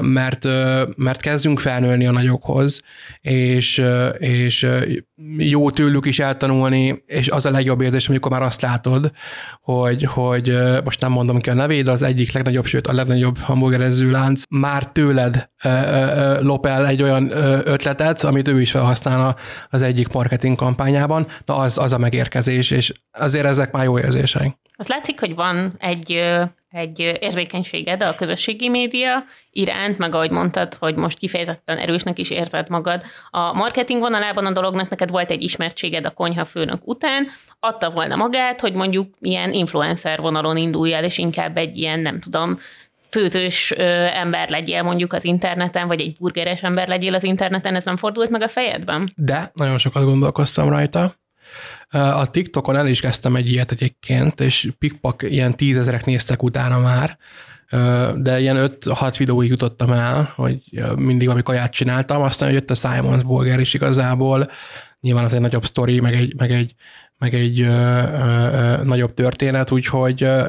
[0.00, 0.44] mert,
[0.96, 2.82] mert kezdünk felnőni a nagyokhoz,
[3.20, 3.82] és,
[4.18, 4.66] és
[5.38, 9.10] jó tőlük is eltanulni, és az a legjobb érzés, amikor már azt látod,
[9.60, 14.10] hogy, hogy most nem mondom ki a nevét, az egyik legnagyobb, sőt a legnagyobb hamburgerező
[14.10, 15.50] lánc már tőled
[16.40, 17.30] lop el egy olyan
[17.64, 19.36] ötletet, amit ő is felhasznál
[19.68, 24.58] az egyik marketing kampányában, na az, az a megérkezés, és azért ezek már jó érzések.
[24.76, 26.22] Az látszik, hogy van egy,
[26.74, 32.68] egy érzékenységed a közösségi média iránt, meg ahogy mondtad, hogy most kifejezetten erősnek is érzed
[32.68, 33.02] magad.
[33.30, 37.26] A marketing vonalában a dolognak neked volt egy ismertséged a konyha főnök után,
[37.60, 42.20] adta volna magát, hogy mondjuk ilyen influencer vonalon indulj el, és inkább egy ilyen, nem
[42.20, 42.58] tudom,
[43.10, 43.70] főzős
[44.14, 48.30] ember legyél mondjuk az interneten, vagy egy burgeres ember legyél az interneten, ez nem fordult
[48.30, 49.12] meg a fejedben?
[49.16, 51.14] De, nagyon sokat gondolkoztam rajta.
[51.90, 57.18] A TikTokon el is kezdtem egy ilyet egyébként, és pikpak ilyen tízezerek néztek utána már,
[58.16, 60.62] de ilyen 5-6 videóig jutottam el, hogy
[60.96, 64.50] mindig valami kaját csináltam, aztán jött a Simons Burger is igazából,
[65.00, 66.74] nyilván az egy nagyobb sztori, meg egy, meg egy,
[67.24, 70.44] meg egy ö, ö, nagyobb történet, úgyhogy ö,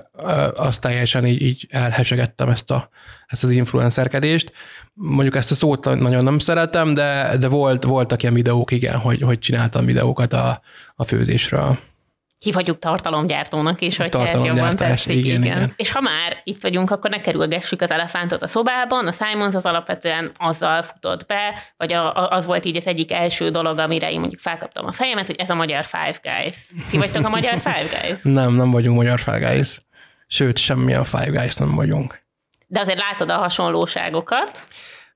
[0.55, 2.89] azt teljesen így, így elhesegettem ezt, a,
[3.27, 4.51] ezt az influencerkedést.
[4.93, 9.21] Mondjuk ezt a szót nagyon nem szeretem, de, de volt, voltak ilyen videók, igen, hogy,
[9.21, 10.61] hogy csináltam videókat a,
[10.95, 11.77] a főzésről
[12.39, 15.15] hívhatjuk tartalomgyártónak is, hogy ez jobban tetszik.
[15.15, 15.57] Igen, igen.
[15.57, 15.73] igen.
[15.75, 19.07] És ha már itt vagyunk, akkor ne kerülgessük az elefántot a szobában.
[19.07, 23.49] A Simons az alapvetően azzal futott be, vagy a, az volt így az egyik első
[23.49, 26.67] dolog, amire én mondjuk felkaptam a fejemet, hogy ez a magyar Five Guys.
[26.89, 28.19] Ti vagytok a magyar Five Guys?
[28.39, 29.77] nem, nem vagyunk magyar Five Guys.
[30.27, 32.23] Sőt, semmi a Five Guys nem vagyunk.
[32.67, 34.67] De azért látod a hasonlóságokat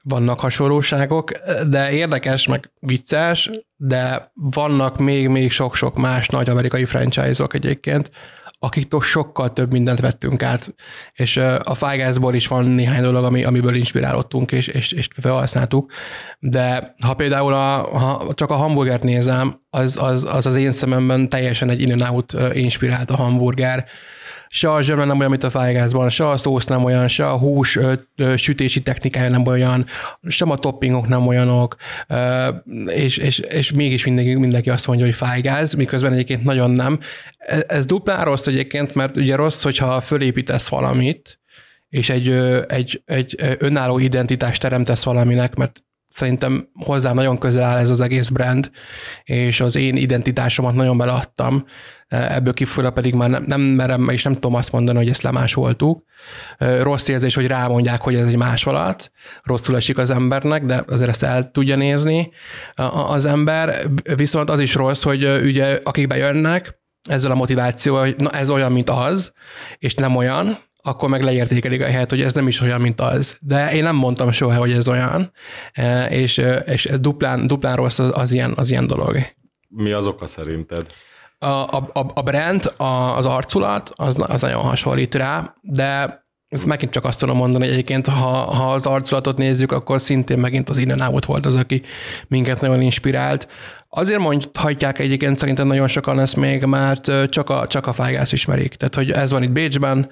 [0.10, 1.32] vannak hasonlóságok,
[1.68, 8.12] de érdekes, meg vicces, de vannak még-még sok-sok más nagy amerikai franchise-ok egyébként,
[8.62, 10.76] akiktől sokkal több mindent vettünk át,
[11.14, 15.92] és a Fágászból is van néhány dolog, ami, amiből inspirálódtunk, és, és, és felhasználtuk,
[16.40, 21.30] de ha például a, ha csak a hamburgert nézem, az az, az az én szememben
[21.30, 23.86] teljesen egy in-and-out inspirált a hamburger,
[24.50, 27.38] se a zsömle nem olyan, mint a fájgázban, se a szósz nem olyan, se a
[27.38, 29.86] hús ö, ö, sütési technikája nem olyan,
[30.28, 31.76] sem a toppingok nem olyanok,
[32.08, 32.48] ö,
[32.86, 37.00] és, és, és mégis mindenki, mindenki azt mondja, hogy fájgáz, miközben egyébként nagyon nem.
[37.38, 41.40] Ez, ez duplán rossz egyébként, mert ugye rossz, hogyha fölépítesz valamit,
[41.90, 42.30] és egy,
[42.68, 48.30] egy, egy önálló identitást teremtesz valaminek, mert szerintem hozzám nagyon közel áll ez az egész
[48.30, 48.72] brand,
[49.24, 51.66] és az én identitásomat nagyon beleadtam,
[52.08, 56.04] ebből kifolyólag pedig már nem, nem merem, és nem tudom azt mondani, hogy ezt lemásoltuk.
[56.58, 59.12] Rossz érzés, hogy rámondják, hogy ez egy másolat,
[59.44, 62.32] rosszul esik az embernek, de azért ezt el tudja nézni
[63.08, 63.76] az ember,
[64.16, 66.78] viszont az is rossz, hogy ugye akik bejönnek,
[67.10, 69.34] ezzel a motivációval, hogy na ez olyan, mint az,
[69.78, 73.38] és nem olyan, akkor meg leértékelik a helyet, hogy ez nem is olyan, mint az.
[73.42, 75.32] De én nem mondtam soha, hogy ez olyan,
[76.10, 79.18] és, és duplán, duplán rossz az, az, ilyen, az ilyen dolog.
[79.68, 80.86] Mi az oka szerinted?
[81.40, 87.06] A, a, a brand, az arculat, az, az nagyon hasonlít rá, de ezt megint csak
[87.06, 91.26] azt tudom mondani, egyébként ha, ha az arculatot nézzük, akkor szintén megint az innen out
[91.26, 91.82] volt az, aki
[92.28, 93.48] minket nagyon inspirált.
[93.90, 98.76] Azért mondhatják egyébként szerintem nagyon sokan ezt még, mert csak a, csak a fágász ismerik.
[98.76, 100.10] Tehát, hogy ez van itt Bécsben,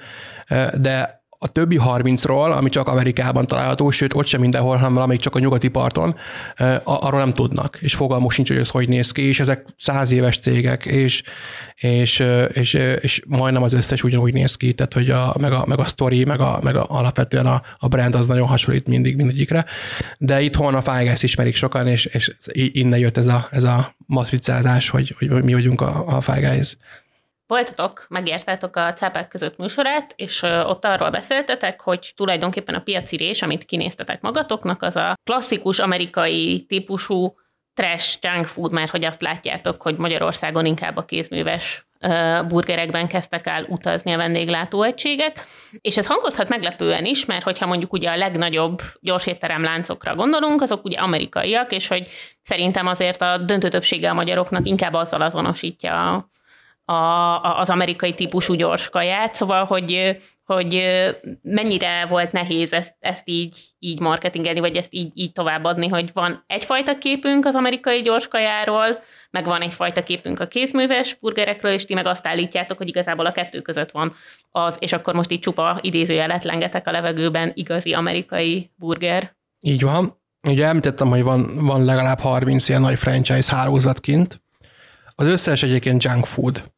[0.81, 5.35] de a többi 30-ról, ami csak Amerikában található, sőt ott sem mindenhol, hanem valamelyik csak
[5.35, 6.15] a nyugati parton,
[6.83, 10.37] arról nem tudnak, és fogalmuk sincs, hogy ez hogy néz ki, és ezek száz éves
[10.37, 11.23] cégek, és,
[11.75, 12.23] és,
[12.53, 15.85] és, és majdnem az összes ugyanúgy néz ki, tehát hogy a, meg, a, meg a
[15.85, 19.65] story, meg, a, meg a, alapvetően a, a brand az nagyon hasonlít mindig mindegyikre,
[20.17, 24.89] de itthon a Fágász ismerik sokan, és, és innen jött ez a, ez a matricázás,
[24.89, 26.77] hogy, hogy mi vagyunk a, a Fágász
[27.47, 33.65] voltatok, megértetek a cápák között műsorát, és ott arról beszéltetek, hogy tulajdonképpen a piacirés, amit
[33.65, 37.35] kinéztetek magatoknak, az a klasszikus amerikai típusú
[37.73, 41.87] trash junk food, mert hogy azt látjátok, hogy Magyarországon inkább a kézműves
[42.47, 45.45] burgerekben kezdtek el utazni a vendéglátóegységek,
[45.81, 50.85] és ez hangozhat meglepően is, mert hogyha mondjuk ugye a legnagyobb gyorsétterem láncokra gondolunk, azok
[50.85, 52.07] ugye amerikaiak, és hogy
[52.43, 56.29] szerintem azért a döntő többsége a magyaroknak inkább azzal azonosítja
[57.41, 60.83] az amerikai típusú gyors kaját, szóval, hogy, hogy
[61.41, 66.43] mennyire volt nehéz ezt, ezt így, így marketingelni, vagy ezt így, így továbbadni, hogy van
[66.47, 68.99] egyfajta képünk az amerikai gyors kajáról,
[69.31, 73.31] meg van egyfajta képünk a kézműves burgerekről, és ti meg azt állítjátok, hogy igazából a
[73.31, 74.15] kettő között van
[74.51, 79.35] az, és akkor most így csupa idézőjelet lengetek a levegőben igazi amerikai burger.
[79.59, 80.21] Így van.
[80.47, 84.41] Ugye említettem, hogy van, van legalább 30 ilyen nagy franchise hálózat kint.
[85.15, 86.75] Az összes egyébként junk food.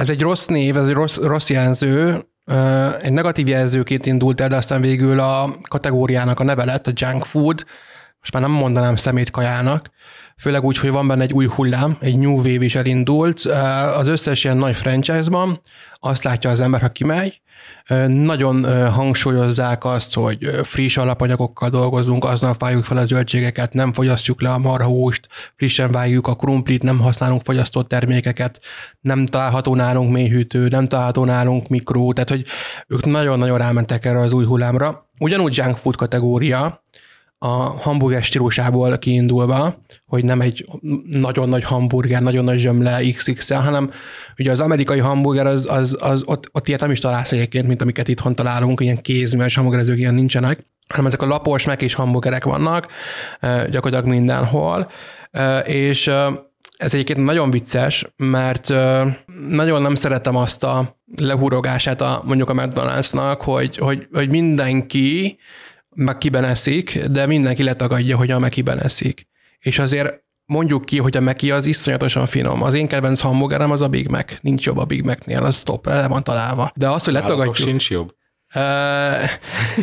[0.00, 2.26] Ez egy rossz név, ez egy rossz, rossz jelző,
[3.00, 7.24] egy negatív jelzőként indult el, de aztán végül a kategóriának a neve lett, a junk
[7.24, 7.64] food,
[8.20, 9.90] most már nem mondanám szemétkajának,
[10.40, 13.40] főleg úgy, hogy van benne egy új hullám, egy new wave is elindult.
[13.96, 15.60] Az összes ilyen nagy franchise-ban
[15.98, 17.40] azt látja az ember, ha kimegy,
[18.06, 24.50] nagyon hangsúlyozzák azt, hogy friss alapanyagokkal dolgozunk, aznap vágjuk fel a zöldségeket, nem fogyasztjuk le
[24.50, 28.60] a marhahúst, frissen vágjuk a krumplit, nem használunk fogyasztott termékeket,
[29.00, 32.44] nem található nálunk mélyhűtő, nem található nálunk mikró, tehát hogy
[32.88, 35.08] ők nagyon-nagyon rámentek erre az új hullámra.
[35.18, 36.82] Ugyanúgy junk food kategória,
[37.42, 39.74] a hamburger stílusából kiindulva,
[40.06, 40.66] hogy nem egy
[41.10, 43.90] nagyon nagy hamburger, nagyon nagy zsömle XXL, hanem
[44.38, 47.82] ugye az amerikai hamburger az, az, az ott, ott ilyet nem is találsz egyébként, mint
[47.82, 52.44] amiket itthon találunk, ilyen kézműves hamburgerezők ilyen nincsenek, hanem ezek a lapos, meg és hamburgerek
[52.44, 52.86] vannak
[53.40, 54.90] gyakorlatilag mindenhol,
[55.64, 56.10] és
[56.76, 58.68] ez egyébként nagyon vicces, mert
[59.48, 65.38] nagyon nem szeretem azt a lehurogását a, mondjuk a McDonald'snak, hogy, hogy, hogy mindenki
[66.00, 69.28] meg kiben eszik, de mindenki letagadja, hogy a mekiben eszik.
[69.58, 72.62] És azért mondjuk ki, hogy a Meki az iszonyatosan finom.
[72.62, 74.32] Az én kedvenc hamburgerem az a Big Mac.
[74.40, 76.72] Nincs jobb a Big Mac-nél, az stop, el van találva.
[76.74, 77.56] De az, hogy letagadjuk...
[77.56, 78.14] sincs jobb?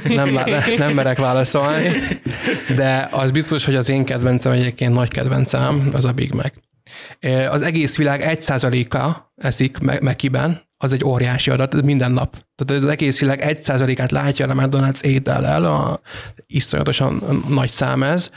[0.03, 0.39] nem,
[0.77, 1.91] nem merek válaszolni,
[2.75, 6.53] de az biztos, hogy az én kedvencem egyébként nagy kedvencem, az a Big Mac.
[7.49, 12.35] Az egész világ egy százaléka eszik Mekiben, az egy óriási adat, minden nap.
[12.55, 15.99] Tehát az egész világ egy százalékát látja a McDonald's étellel, a,
[16.47, 18.29] iszonyatosan nagy szám ez.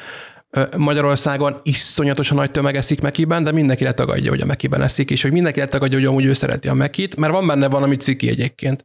[0.76, 5.32] Magyarországon iszonyatosan nagy tömeg eszik Mekiben, de mindenki letagadja, hogy a Mekiben eszik, és hogy
[5.32, 8.84] mindenki letagadja, hogy amúgy ő szereti a Mekit, mert van benne valami ciki egyébként.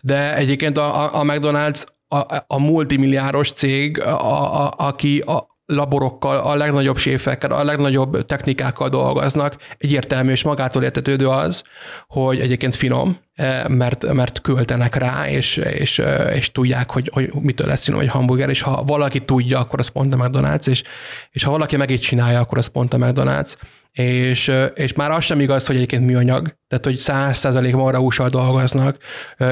[0.00, 6.54] De egyébként a, a McDonald's a, a multimilliáros cég, a, a, aki a, laborokkal, a
[6.54, 9.56] legnagyobb séfekkel, a legnagyobb technikákkal dolgoznak.
[9.78, 11.62] Egyértelmű és magától értetődő az,
[12.06, 17.32] hogy egyébként finom, eh, mert, mert költenek rá, és, és, eh, és tudják, hogy, hogy
[17.34, 20.82] mitől lesz finom egy hamburger, és ha valaki tudja, akkor az pont a McDonald's, és,
[21.30, 23.54] és ha valaki meg így csinálja, akkor az pont a McDonald's
[23.92, 28.96] és, és már az sem igaz, hogy egyébként műanyag, tehát hogy száz százalék marhahússal dolgoznak,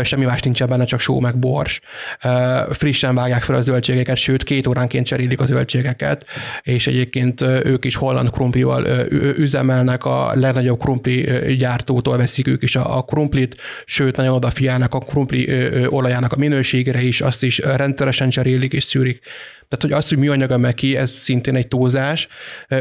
[0.02, 1.80] semmi más nincsen benne, csak só meg bors.
[2.70, 6.26] Frissen vágják fel a zöldségeket, sőt, két óránként cserélik a zöldségeket,
[6.62, 8.87] és egyébként ők is holland krumplival
[9.37, 15.48] üzemelnek, a legnagyobb krumpli gyártótól veszik ők is a, krumplit, sőt, nagyon odafiálnak a krumpli
[15.87, 19.20] olajának a minőségére is, azt is rendszeresen cserélik és szűrik.
[19.70, 22.28] Tehát, hogy az, hogy műanyag a meki, ez szintén egy túlzás.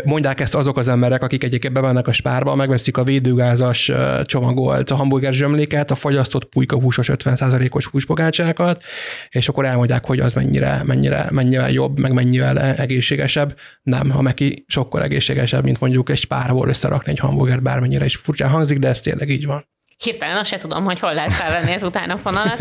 [0.04, 3.91] Mondják ezt azok az emberek, akik egyébként bemennek a spárba, megveszik a védőgázas
[4.29, 8.83] csomagolt a hamburger zsömléket, a fagyasztott pulyka húsos 50%-os húspogácsákat,
[9.29, 13.57] és akkor elmondják, hogy az mennyire, mennyire, mennyire jobb, meg mennyivel egészségesebb.
[13.81, 18.49] Nem, a meki sokkal egészségesebb, mint mondjuk egy spárból összerakni egy hamburger, bármennyire is furcsán
[18.49, 19.67] hangzik, de ez tényleg így van.
[20.03, 22.57] Hirtelen azt se tudom, hogy hol lehet felvenni ezután a fonalat.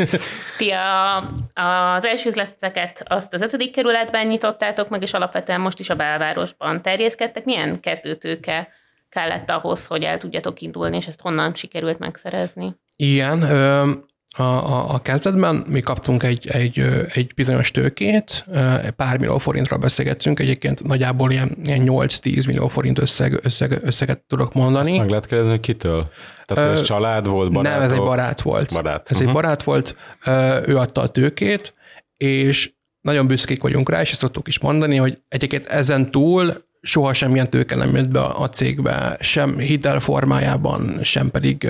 [0.58, 1.16] Ti a,
[1.54, 6.82] az első üzleteket azt az ötödik kerületben nyitottátok meg, és alapvetően most is a belvárosban
[6.82, 7.44] terjeszkedtek.
[7.44, 8.68] Milyen kezdőtőke
[9.18, 12.76] kellett ahhoz, hogy el tudjatok indulni, és ezt honnan sikerült megszerezni?
[12.96, 13.42] Igen,
[14.36, 16.78] a, a, a kezdetben mi kaptunk egy, egy,
[17.14, 18.44] egy bizonyos tőkét,
[18.96, 24.52] pár millió forintról beszélgettünk, egyébként nagyjából ilyen, ilyen 8-10 millió forint összeg, összeg, összeget tudok
[24.52, 24.88] mondani.
[24.88, 26.08] Ezt meg lehet kérdezni, hogy kitől?
[26.46, 27.72] Tehát ez család volt, barát?
[27.72, 28.72] Nem, ez egy barát volt.
[28.72, 29.10] Barát.
[29.10, 29.20] Ez uh-huh.
[29.20, 29.34] egy mhm.
[29.34, 29.96] barát volt,
[30.68, 31.74] ő adta a tőkét,
[32.16, 37.14] és nagyon büszkék vagyunk rá, és ezt szoktuk is mondani, hogy egyébként ezen túl soha
[37.14, 41.68] semmilyen tőke nem jött be a cégbe, sem hitel formájában, sem pedig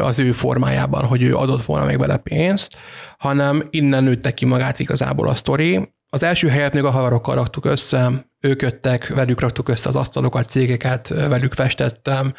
[0.00, 2.76] az ő formájában, hogy ő adott volna még bele pénzt,
[3.18, 5.94] hanem innen nőtte ki magát igazából a sztori.
[6.10, 10.50] Az első helyet még a havarokkal raktuk össze, ők jöttek, velük raktuk össze az asztalokat,
[10.50, 12.32] cégeket, velük festettem,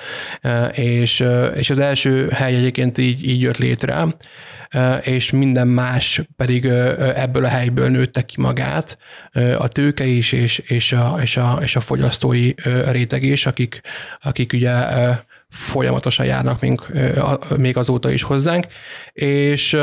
[0.72, 1.24] és,
[1.56, 4.08] és az első hely egyébként így, így jött létre
[5.04, 6.66] és minden más pedig
[7.16, 8.98] ebből a helyből nőtte ki magát,
[9.58, 12.52] a tőke is, és, és, a, és, a, és a fogyasztói
[12.90, 13.82] réteg is, akik,
[14.22, 14.74] akik ugye
[15.50, 16.80] folyamatosan járnak még,
[17.58, 18.66] még azóta is hozzánk,
[19.14, 19.78] és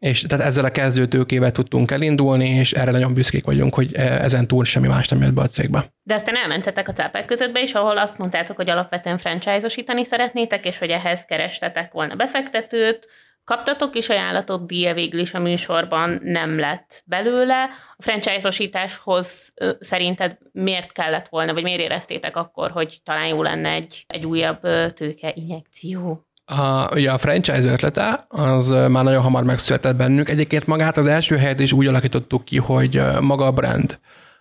[0.00, 4.64] és tehát ezzel a kezdőtőkével tudtunk elindulni, és erre nagyon büszkék vagyunk, hogy ezen túl
[4.64, 5.84] semmi más nem jött be a cégbe.
[6.02, 10.78] De aztán elmentetek a cápák közöttbe is, ahol azt mondtátok, hogy alapvetően franchise-osítani szeretnétek, és
[10.78, 13.08] hogy ehhez kerestetek volna befektetőt,
[13.44, 17.68] Kaptatok is ajánlatot, díja végül is a műsorban nem lett belőle.
[17.96, 24.04] A franchise-osításhoz szerinted miért kellett volna, vagy miért éreztétek akkor, hogy talán jó lenne egy,
[24.06, 24.60] egy újabb
[24.94, 26.24] tőke injekció?
[26.44, 30.28] A, ugye a franchise ötlete az már nagyon hamar megszületett bennünk.
[30.28, 33.98] Egyébként magát az első helyet is úgy alakítottuk ki, hogy maga a brand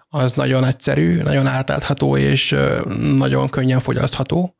[0.09, 2.55] az nagyon egyszerű, nagyon átlátható és
[2.99, 4.55] nagyon könnyen fogyasztható.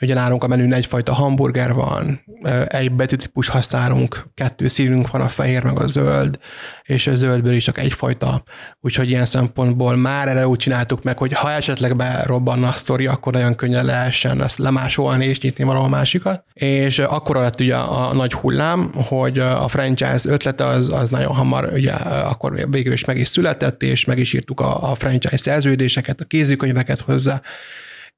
[0.00, 2.20] Ugye nálunk a menün egyfajta hamburger van,
[2.66, 6.38] egy betűtípus használunk, kettő színünk van, a fehér meg a zöld,
[6.82, 8.42] és a zöldből is csak egyfajta,
[8.80, 13.32] úgyhogy ilyen szempontból már erre úgy csináltuk meg, hogy ha esetleg berobbanna a sztori, akkor
[13.32, 16.44] nagyon könnyen lehessen ezt lemásolni és nyitni valahol másikat.
[16.52, 21.70] És akkor lett ugye a, nagy hullám, hogy a franchise ötlete az, az nagyon hamar,
[21.72, 26.20] ugye akkor végül is meg is született, és meg is írtuk a, a franchise szerződéseket,
[26.20, 27.42] a kézikönyveket hozzá,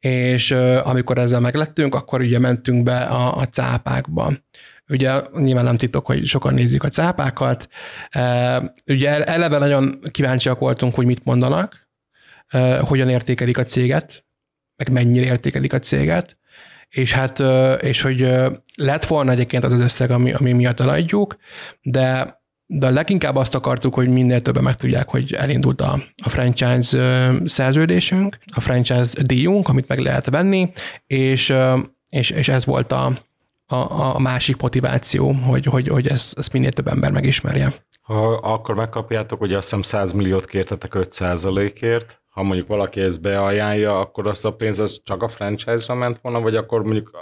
[0.03, 0.51] és
[0.85, 4.33] amikor ezzel meglettünk, akkor ugye mentünk be a, a cápákba.
[4.89, 7.69] Ugye nyilván nem titok, hogy sokan nézik a cápákat.
[8.87, 11.89] Ugye eleve nagyon kíváncsiak voltunk, hogy mit mondanak,
[12.81, 14.25] hogyan értékelik a céget,
[14.77, 16.37] meg mennyire értékelik a céget,
[16.89, 17.43] és hát,
[17.83, 18.29] és hogy
[18.75, 21.37] lett volna egyébként az az összeg, ami, ami miatt eladjuk,
[21.83, 22.41] de
[22.75, 28.61] de leginkább azt akartuk, hogy minél többen megtudják, hogy elindult a, a franchise szerződésünk, a
[28.61, 30.73] franchise díjunk, amit meg lehet venni,
[31.07, 31.55] és,
[32.09, 33.19] és, és ez volt a,
[33.67, 37.75] a, a másik motiváció, hogy, hogy, hogy ezt, ezt minél több ember megismerje.
[38.03, 41.21] Ha akkor megkapjátok, hogy azt hiszem 100 milliót kértetek 5
[41.81, 46.19] ért, ha mondjuk valaki ezt beajánlja, akkor azt a pénz az csak a franchise-ra ment
[46.23, 47.21] volna, vagy akkor mondjuk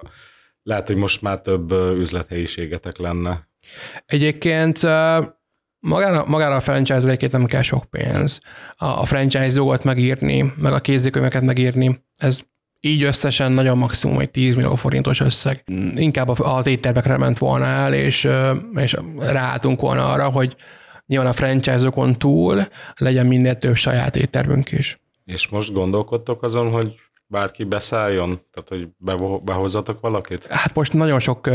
[0.63, 3.49] lehet, hogy most már több üzlethelyiségetek lenne.
[4.07, 4.79] Egyébként
[5.81, 8.41] magára, magára a franchise ra nem kell sok pénz.
[8.77, 12.43] A, a franchise jogot megírni, meg a kézikönyveket megírni, ez
[12.81, 15.65] így összesen nagyon maximum egy 10 millió forintos összeg.
[15.95, 18.29] Inkább az éttermekre ment volna el, és,
[18.75, 20.57] és ráálltunk volna arra, hogy
[21.07, 22.67] nyilván a franchise-okon túl
[22.97, 25.01] legyen minél több saját éttermünk is.
[25.25, 26.97] És most gondolkodtok azon, hogy
[27.31, 28.41] bárki beszálljon?
[28.53, 28.89] Tehát, hogy
[29.43, 30.47] behozzatok valakit?
[30.47, 31.49] Hát most nagyon sok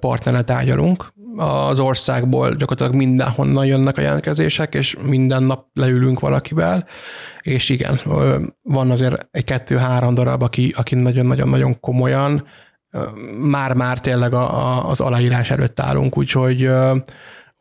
[0.00, 1.12] partneret tárgyalunk.
[1.36, 6.86] Az országból gyakorlatilag mindenhonnan jönnek a jelentkezések, és minden nap leülünk valakivel,
[7.40, 8.00] és igen,
[8.62, 12.46] van azért egy kettő-három darab, aki, aki nagyon-nagyon-nagyon komolyan
[13.38, 16.70] már-már tényleg a, a, az aláírás előtt állunk, úgyhogy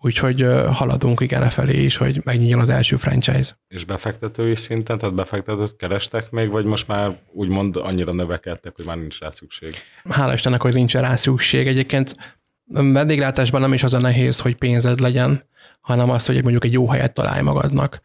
[0.02, 3.60] Úgyhogy haladunk igen e felé is, hogy megnyíljon az első franchise.
[3.68, 8.98] És befektetői szinten, tehát befektetőt kerestek még, vagy most már úgymond annyira növekedtek, hogy már
[8.98, 9.74] nincs rá szükség?
[10.10, 11.68] Hála Istennek, hogy nincs rá szükség.
[11.68, 12.12] Egyébként
[12.70, 15.46] vendéglátásban nem is az a nehéz, hogy pénzed legyen,
[15.82, 18.02] hanem az, hogy mondjuk egy jó helyet találj magadnak.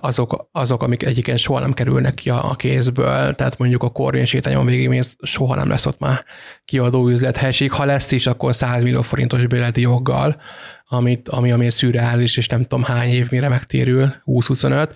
[0.00, 4.66] Azok, azok amik egyébként soha nem kerülnek ki a kézből, tehát mondjuk a Corvin sétányon
[4.66, 6.24] végigmész, soha nem lesz ott már
[6.64, 7.72] kiadó üzlethelység.
[7.72, 10.40] Ha lesz is, akkor 100 millió forintos bérleti joggal,
[10.88, 14.88] amit, ami, ami szürreális, és nem tudom hány év mire megtérül, 20-25.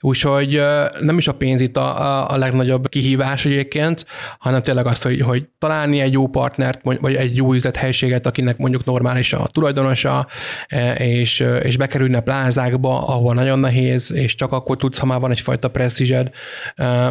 [0.00, 0.62] Úgyhogy
[1.00, 4.06] nem is a pénz itt a, a, a legnagyobb kihívás egyébként,
[4.38, 8.84] hanem tényleg az, hogy, hogy találni egy jó partnert, vagy egy jó üzlethelységet, akinek mondjuk
[8.84, 10.26] normális a tulajdonosa,
[10.68, 15.20] e, és, és bekerülni a plázákba, ahol nagyon nehéz, és csak akkor tudsz, ha már
[15.20, 16.30] van egyfajta presztízsed,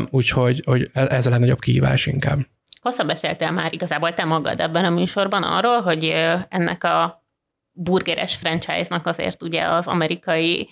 [0.10, 2.40] úgyhogy hogy e, ez a legnagyobb kihívás inkább.
[2.82, 6.14] Hosszan beszéltél már igazából te magad ebben a műsorban arról, hogy
[6.50, 7.21] ennek a
[7.72, 10.70] burgeres franchise-nak azért ugye az amerikai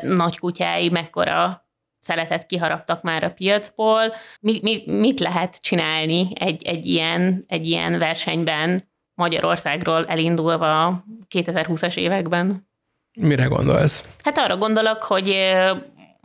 [0.00, 1.66] nagykutyái mekkora
[2.00, 4.14] szeletet kiharaptak már a piacból.
[4.40, 12.68] Mi, mi, mit lehet csinálni egy, egy, ilyen, egy ilyen versenyben Magyarországról elindulva 2020-as években?
[13.12, 14.08] Mire gondolsz?
[14.22, 15.36] Hát arra gondolok, hogy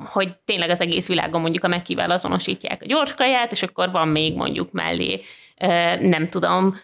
[0.05, 4.35] hogy tényleg az egész világon mondjuk a megkivel azonosítják a gyorskaját, és akkor van még
[4.35, 5.21] mondjuk mellé
[5.99, 6.75] nem tudom,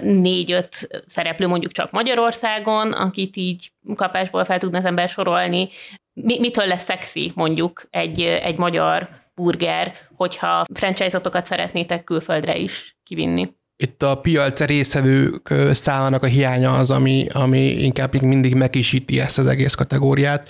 [0.00, 5.68] négy-öt szereplő mondjuk csak Magyarországon, akit így kapásból fel tudna az ember sorolni.
[6.14, 13.48] Mitől lesz szexi mondjuk egy, egy magyar burger, hogyha franchise-otokat szeretnétek külföldre is kivinni?
[13.76, 19.46] Itt a piac részevők számának a hiánya az, ami, ami inkább mindig megisíti ezt az
[19.46, 20.48] egész kategóriát.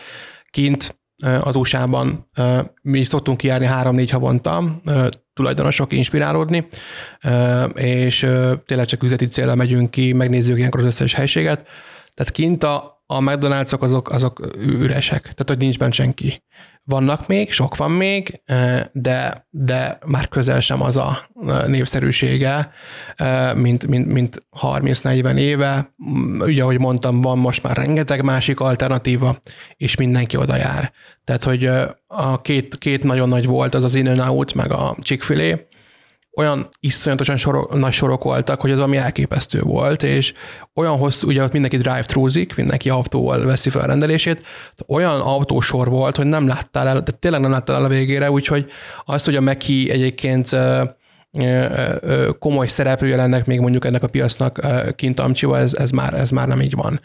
[0.51, 1.01] Kint
[1.41, 2.31] az USA-ban
[2.83, 4.81] mi szoktunk kijárni három-négy havonta,
[5.35, 6.67] tulajdonosok inspirálódni,
[7.75, 8.19] és
[8.67, 11.67] tényleg csak üzleti célra megyünk ki, megnézzük ilyenkor az összes helységet.
[12.15, 16.43] Tehát kint a, a McDonald'sok azok, azok üresek, tehát hogy nincs benne senki.
[16.85, 18.43] Vannak még, sok van még,
[18.93, 21.29] de, de már közel sem az a
[21.67, 22.73] népszerűsége,
[23.55, 25.95] mint, mint, mint 30-40 éve.
[26.41, 29.41] Ugye, ahogy mondtam, van most már rengeteg másik alternatíva,
[29.77, 30.93] és mindenki oda jár.
[31.25, 31.71] Tehát, hogy
[32.07, 35.71] a két, két nagyon nagy volt, az az In-N-Out, meg a Chick-fil-A,
[36.37, 40.33] olyan iszonyatosan sorok, nagy sorok voltak, hogy az ami elképesztő volt, és
[40.75, 44.43] olyan hosszú, ugye ott mindenki drive-thruzik, mindenki autóval veszi fel a rendelését,
[44.87, 48.71] olyan autósor volt, hogy nem láttál el, de tényleg nem láttál el a végére, úgyhogy
[49.05, 50.49] azt, hogy a Meki egyébként
[52.39, 54.61] komoly szereplője lennek még mondjuk ennek a piacnak
[54.97, 57.01] kint Amcsiva, ez, ez, már, ez már nem így van.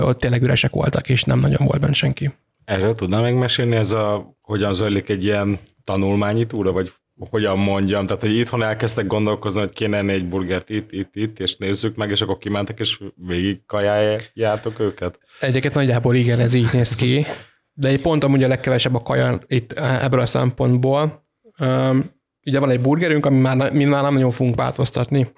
[0.00, 2.34] Ott tényleg üresek voltak, és nem nagyon volt benne senki.
[2.64, 8.22] Erről tudnám megmesélni, ez a, hogyan zajlik egy ilyen tanulmányi túra, vagy hogyan mondjam, tehát
[8.22, 12.20] hogy itthon elkezdtek gondolkozni, hogy kéne egy burgert itt, itt, itt, és nézzük meg, és
[12.20, 15.18] akkor kimentek, és végig kajáljátok őket?
[15.40, 17.26] Egyébként nagyjából igen, ez így néz ki,
[17.72, 21.26] de egy pont amúgy a legkevesebb a kaja itt ebből a szempontból.
[21.58, 22.14] Um,
[22.44, 25.32] ugye van egy burgerünk, ami már, mi már nem nagyon fogunk változtatni.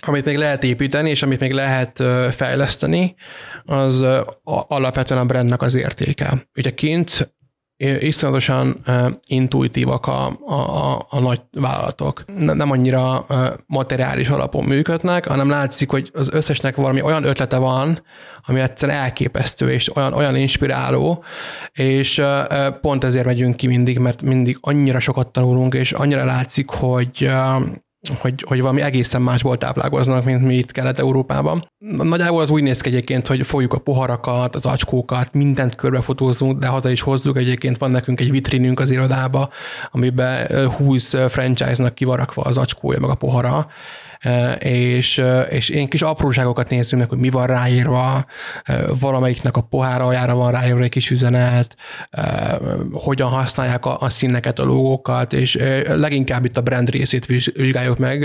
[0.00, 3.14] Amit még lehet építeni, és amit még lehet fejleszteni,
[3.64, 4.04] az
[4.44, 6.48] alapvetően a brandnek az értéke.
[6.56, 7.35] Ugye kint
[7.76, 8.82] iszonyatosan
[9.26, 12.24] intuitívak a, a, a, nagy vállalatok.
[12.36, 13.26] Nem annyira
[13.66, 18.02] materiális alapon működnek, hanem látszik, hogy az összesnek valami olyan ötlete van,
[18.46, 21.24] ami egyszerűen elképesztő, és olyan, olyan inspiráló,
[21.72, 22.22] és
[22.80, 27.30] pont ezért megyünk ki mindig, mert mindig annyira sokat tanulunk, és annyira látszik, hogy
[28.18, 31.70] hogy, hogy valami egészen másból táplálkoznak, mint mi itt Kelet-Európában.
[31.78, 36.66] Nagyjából az úgy néz ki egyébként, hogy folyjuk a poharakat, az acskókat, mindent körbefotózunk, de
[36.66, 37.36] haza is hozzuk.
[37.36, 39.50] Egyébként van nekünk egy vitrinünk az irodába,
[39.90, 43.66] amiben 20 franchise-nak kivarakva az acskója, meg a pohara,
[44.58, 48.26] és, és én kis apróságokat nézzünk meg, hogy mi van ráírva,
[49.00, 51.76] valamelyiknek a pohár aljára van ráírva egy kis üzenet,
[52.92, 58.22] hogyan használják a, a színeket, a logókat, és leginkább itt a brand részét vizsgáljuk meg,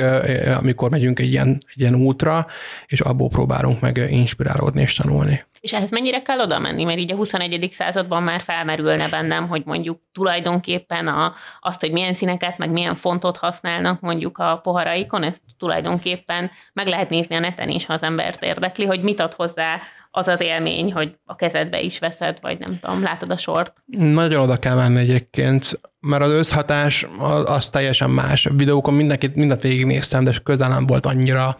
[0.57, 2.47] amikor megyünk egy ilyen, egy ilyen útra,
[2.87, 5.43] és abból próbálunk meg inspirálódni és tanulni.
[5.61, 6.83] És ehhez mennyire kell oda menni?
[6.83, 7.69] Mert így a 21.
[7.71, 13.37] században már felmerülne bennem, hogy mondjuk tulajdonképpen a, azt, hogy milyen színeket, meg milyen fontot
[13.37, 18.43] használnak mondjuk a poharaikon, ezt tulajdonképpen meg lehet nézni a neten is, ha az embert
[18.43, 19.81] érdekli, hogy mit ad hozzá
[20.11, 23.73] az az élmény, hogy a kezedbe is veszed, vagy nem tudom, látod a sort?
[23.85, 28.45] Nagyon oda kell menni egyébként, mert az összhatás az, az teljesen más.
[28.45, 31.57] A videókon mindenkit, mindent végignéztem, de közel nem volt annyira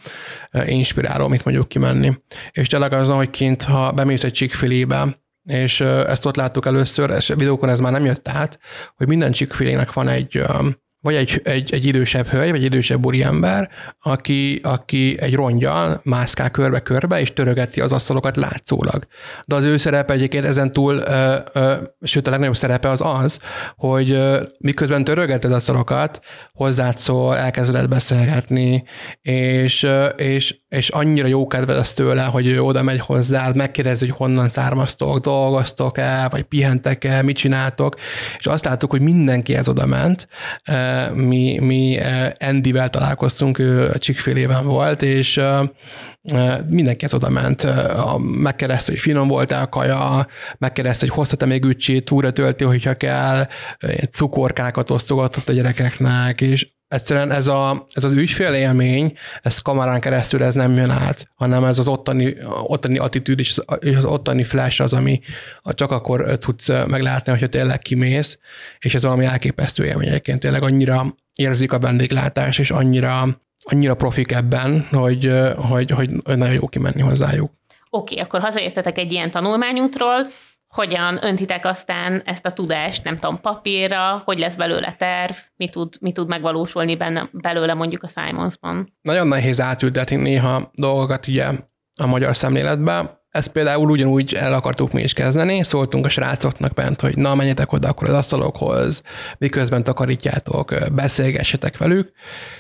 [0.65, 2.13] inspiráló, mint mondjuk kimenni.
[2.51, 4.65] És tényleg az, hogy kint, ha bemész egy chick
[5.43, 8.59] és ezt ott láttuk először, és a videókon ez már nem jött át,
[8.95, 10.43] hogy minden chick van egy
[11.01, 13.69] vagy egy, egy, egy idősebb hölgy, vagy idősebb úriember,
[14.01, 19.07] aki, aki egy rongyal mászkál körbe-körbe, és törögeti az asztalokat látszólag.
[19.45, 23.39] De az ő szerepe egyébként ezen túl, ö, ö, sőt a legnagyobb szerepe az az,
[23.75, 26.19] hogy ö, miközben törögeted az asztalokat,
[26.53, 28.83] hozzád szól, elkezded beszélgetni,
[29.21, 34.05] és, ö, és, és annyira jó kedved az tőle, hogy ő oda megy hozzád, megkérdezi,
[34.05, 37.95] hogy honnan származtok, dolgoztok-e, vagy pihentek-e, mit csináltok,
[38.37, 40.27] és azt láttuk, hogy mindenki ez oda ment,
[41.13, 41.99] mi, mi
[42.39, 45.41] Andyvel találkoztunk, ő a Chick-fil-ében volt, és
[46.67, 47.67] mindenki oda ment,
[48.19, 50.27] megkereszte, hogy finom volt a kaja,
[50.57, 53.47] megkereszte, hogy hozhat-e még ücsét, újra tölti, hogyha kell,
[54.09, 60.55] cukorkákat osztogatott a gyerekeknek, és egyszerűen ez, a, ez az ügyfélélmény, ez kamerán keresztül ez
[60.55, 64.81] nem jön át, hanem ez az ottani, ottani attitűd és az, és az ottani flash
[64.81, 65.21] az, ami
[65.63, 68.39] csak akkor tudsz meglátni, hogyha tényleg kimész,
[68.79, 73.27] és ez valami elképesztő élmény egyébként, tényleg annyira érzik a vendéglátás, és annyira,
[73.63, 77.51] annyira profik ebben, hogy, hogy, hogy nagyon jó kimenni hozzájuk.
[77.89, 80.27] Oké, okay, akkor hazaértetek egy ilyen tanulmányútról,
[80.71, 85.93] hogyan öntitek aztán ezt a tudást, nem tudom, papírra, hogy lesz belőle terv, mi tud,
[85.99, 88.97] mi tud megvalósulni benne, belőle mondjuk a Simonsban.
[89.01, 91.47] Nagyon nehéz átültetni néha dolgokat ugye
[91.97, 93.19] a magyar szemléletbe.
[93.29, 97.71] Ezt például ugyanúgy el akartuk mi is kezdeni, szóltunk a srácoknak bent, hogy na, menjetek
[97.71, 99.01] oda akkor az asztalokhoz,
[99.37, 102.11] miközben takarítjátok, beszélgessetek velük,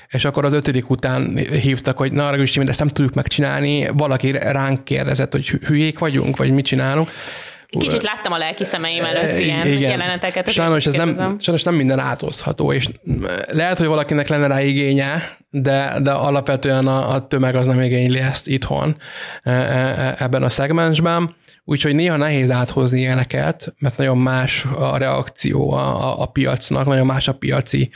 [0.07, 4.31] és akkor az ötödik után hívtak, hogy na, arra is, ezt nem tudjuk megcsinálni, valaki
[4.31, 7.09] ránk kérdezett, hogy hülyék vagyunk, vagy mit csinálunk,
[7.79, 9.89] Kicsit láttam a lelki szemeim előtt ilyen Igen.
[9.89, 10.49] jeleneteket.
[10.49, 12.87] Sajnos ez nem, sajnos nem minden átozható, és
[13.51, 18.19] lehet, hogy valakinek lenne rá igénye, de, de alapvetően a, a tömeg az nem igényli
[18.19, 18.97] ezt itthon
[19.43, 21.35] e, e, e, ebben a szegmensben.
[21.63, 27.05] Úgyhogy néha nehéz áthozni ilyeneket, mert nagyon más a reakció a, a, a piacnak, nagyon
[27.05, 27.91] más a piaci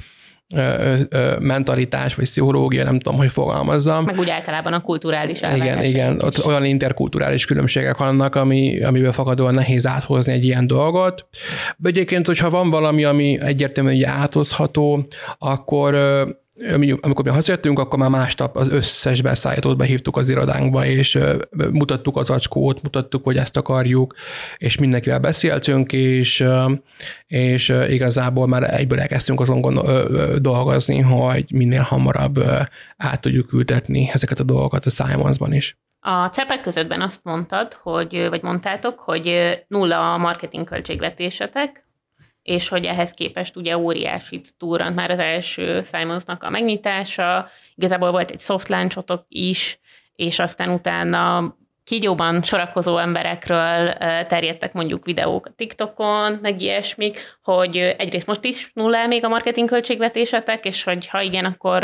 [1.40, 4.04] mentalitás, vagy pszichológia, nem tudom, hogy fogalmazzam.
[4.04, 9.54] Meg úgy általában a kulturális Igen, igen, ott olyan interkulturális különbségek vannak, ami, amiből fakadóan
[9.54, 11.28] nehéz áthozni egy ilyen dolgot.
[11.78, 15.96] De egyébként, hogyha van valami, ami egyértelműen áthozható, akkor
[17.02, 21.20] amikor mi hazajöttünk, akkor már másnap az összes beszállítót behívtuk az irodánkba, és
[21.72, 24.16] mutattuk az acskót, mutattuk, hogy ezt akarjuk,
[24.58, 26.46] és mindenkivel beszéltünk, és,
[27.28, 29.80] és igazából már egyből elkezdtünk azon
[30.42, 32.44] dolgozni, hogy minél hamarabb
[32.98, 35.78] át tudjuk ültetni ezeket a dolgokat a Simonsban is.
[36.00, 41.86] A cepek közöttben azt mondtad, hogy, vagy mondtátok, hogy nulla a marketing költségvetésetek,
[42.46, 48.32] és hogy ehhez képest ugye óriásit túrant már az első Simonsnak a megnyitása, igazából volt
[48.32, 49.80] egy soft launchotok is,
[50.16, 53.94] és aztán utána kígyóban sorakozó emberekről
[54.28, 59.70] terjedtek mondjuk videók a TikTokon, meg ilyesmik, hogy egyrészt most is nulla még a marketing
[59.70, 61.84] költségvetésetek, és hogy ha igen, akkor,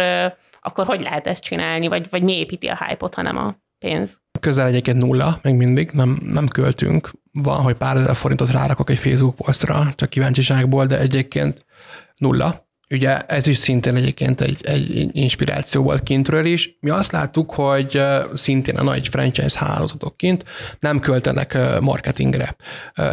[0.62, 4.22] akkor hogy lehet ezt csinálni, vagy, vagy mi építi a hype-ot, hanem a pénz?
[4.40, 7.12] Közel egyébként nulla, még mindig, nem, nem költünk.
[7.32, 11.66] Van, hogy pár ezer forintot rárakok egy Facebook posztra, csak kíváncsiságból, de egyébként
[12.16, 12.70] nulla.
[12.90, 16.78] Ugye ez is szintén egyébként egy, egy inspiráció volt kintről is.
[16.80, 18.02] Mi azt láttuk, hogy
[18.34, 20.44] szintén a nagy franchise hálózatok kint
[20.80, 22.56] nem költenek marketingre.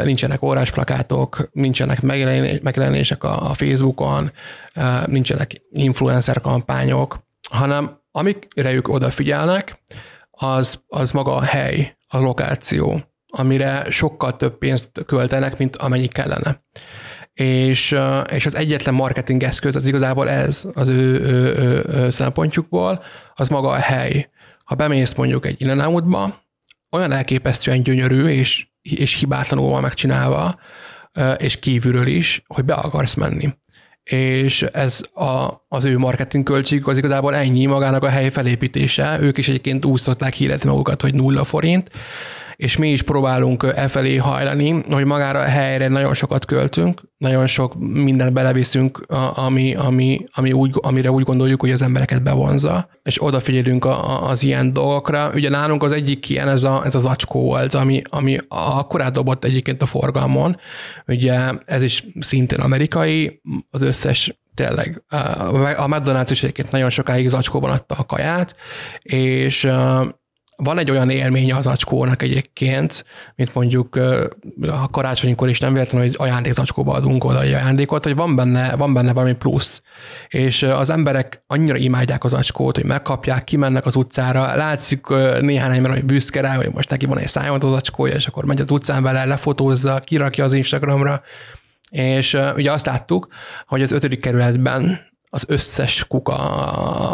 [0.05, 2.01] Nincsenek órásplakátok, nincsenek
[2.63, 4.33] megjelenések a Facebookon,
[5.07, 9.83] nincsenek influencer kampányok, hanem amikre ők odafigyelnek,
[10.39, 16.63] az, az maga a hely, a lokáció, amire sokkal több pénzt költenek, mint amennyi kellene.
[17.33, 17.97] És,
[18.31, 23.03] és az egyetlen marketing eszköz az igazából ez az ő, ő, ő, ő szempontjukból,
[23.35, 24.31] az maga a hely.
[24.65, 26.43] Ha bemész mondjuk egy Ilenámutba,
[26.91, 30.59] olyan elképesztően gyönyörű és, és hibátlanul van megcsinálva,
[31.37, 33.57] és kívülről is, hogy be akarsz menni
[34.11, 39.19] és ez a, az ő marketing költség az igazából ennyi magának a hely felépítése.
[39.21, 41.91] Ők is egyébként úgy szokták hirdetni magukat, hogy nulla forint,
[42.59, 47.47] és mi is próbálunk e felé hajlani, hogy magára a helyre nagyon sokat költünk, nagyon
[47.47, 53.23] sok mindent beleviszünk, ami, ami, ami úgy, amire úgy gondoljuk, hogy az embereket bevonza, és
[53.23, 55.31] odafigyelünk a, az ilyen dolgokra.
[55.35, 59.45] Ugye nálunk az egyik ilyen, ez, a, ez az acskó volt, ami, ami akkor dobott
[59.45, 60.57] egyébként a forgalmon.
[61.07, 63.41] Ugye ez is szintén amerikai,
[63.71, 65.03] az összes tényleg.
[65.77, 68.57] A McDonald's is egyébként nagyon sokáig zacskóban adta a kaját,
[69.03, 69.69] és
[70.63, 73.05] van egy olyan élménye az acskónak egyébként,
[73.35, 73.97] mint mondjuk
[74.67, 78.95] a karácsonykor is nem véletlenül, hogy ajándékzacskóba adunk oda egy ajándékot, hogy van benne, van
[78.95, 79.83] benne valami plusz.
[80.29, 85.07] És az emberek annyira imádják az acskót, hogy megkapják, kimennek az utcára, látszik
[85.41, 88.45] néhány ember, hogy büszke rá, hogy most neki van egy szájont az acskója, és akkor
[88.45, 91.23] megy az utcán vele, lefotózza, kirakja az Instagramra,
[91.91, 93.27] és ugye azt láttuk,
[93.67, 96.35] hogy az ötödik kerületben az összes kuka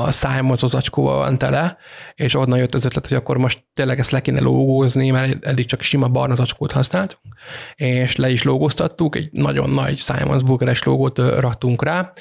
[0.03, 1.77] a szájmozó zacskóval van tele,
[2.15, 5.67] és onnan jött az ötlet, hogy akkor most tényleg ezt le kéne logózni, mert eddig
[5.67, 7.35] csak sima barna zacskót használtunk,
[7.75, 12.13] és le is logóztattuk, egy nagyon nagy Simons Burgeres logót raktunk rá,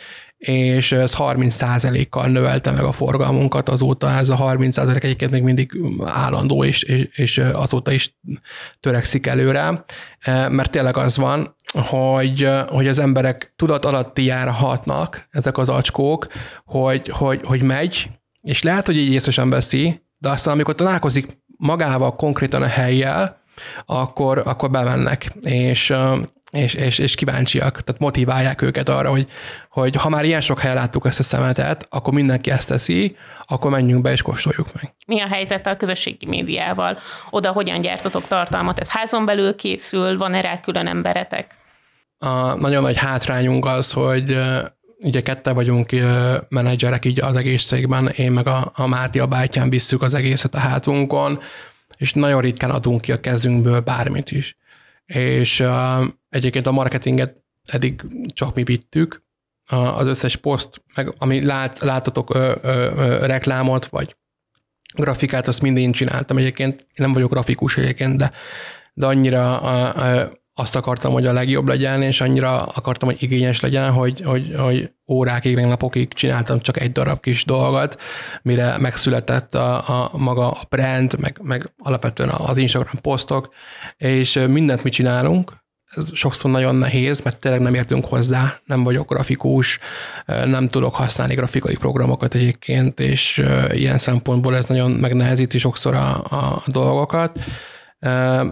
[0.45, 5.71] és ez 30%-kal növelte meg a forgalmunkat, azóta ez a 30% egyébként még mindig
[6.05, 8.17] állandó, és, és, és azóta is
[8.79, 9.85] törekszik előre,
[10.49, 16.27] mert tényleg az van, hogy, hogy az emberek tudat alatti járhatnak, ezek az acskók,
[16.65, 18.09] hogy, hogy, hogy megy,
[18.41, 23.41] és lehet, hogy így észre veszi, de aztán amikor találkozik magával konkrétan a helyjel,
[23.85, 25.93] akkor, akkor bemennek, és,
[26.51, 29.27] és, és, és kíváncsiak, tehát motiválják őket arra, hogy,
[29.69, 33.15] hogy ha már ilyen sok helyen láttuk ezt a szemetet, akkor mindenki ezt teszi,
[33.45, 34.93] akkor menjünk be és kóstoljuk meg.
[35.07, 36.97] Mi a helyzet a közösségi médiával?
[37.29, 38.79] Oda hogyan gyártotok tartalmat?
[38.79, 40.17] Ez házon belül készül?
[40.17, 41.55] Van-e rá külön emberetek?
[42.23, 44.37] A nagyon nagy hátrányunk az, hogy
[44.99, 45.89] ugye kette vagyunk
[46.49, 50.55] menedzserek így az egész cégben, én meg a, a Máti a bátyám visszük az egészet
[50.55, 51.39] a hátunkon,
[51.97, 54.57] és nagyon ritkán adunk ki a kezünkből bármit is.
[55.05, 58.01] És uh, egyébként a marketinget eddig
[58.33, 59.23] csak mi vittük,
[59.95, 64.15] az összes poszt, meg ami lát, látatok ö, ö, ö, reklámot, vagy
[64.93, 66.87] grafikát, azt mind én csináltam egyébként.
[66.95, 68.31] Nem vagyok grafikus egyébként, de,
[68.93, 73.59] de annyira a, a, azt akartam, hogy a legjobb legyen, és annyira akartam, hogy igényes
[73.59, 78.01] legyen, hogy, hogy, hogy órákig, meg napokig csináltam csak egy darab kis dolgot,
[78.41, 83.53] mire megszületett a, a maga a brand, meg, meg alapvetően az Instagram posztok,
[83.97, 85.61] és mindent mi csinálunk,
[85.95, 89.79] ez sokszor nagyon nehéz, mert tényleg nem értünk hozzá, nem vagyok grafikus,
[90.25, 96.63] nem tudok használni grafikai programokat egyébként, és ilyen szempontból ez nagyon megnehezíti sokszor a, a
[96.65, 97.39] dolgokat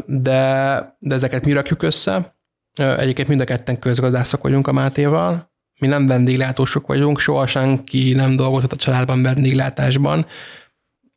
[0.05, 2.35] de, de ezeket mi rakjuk össze.
[2.73, 8.35] Egyébként mind a ketten közgazdászok vagyunk a Mátéval, mi nem vendéglátósok vagyunk, soha senki nem
[8.35, 10.25] dolgozott a családban vendéglátásban.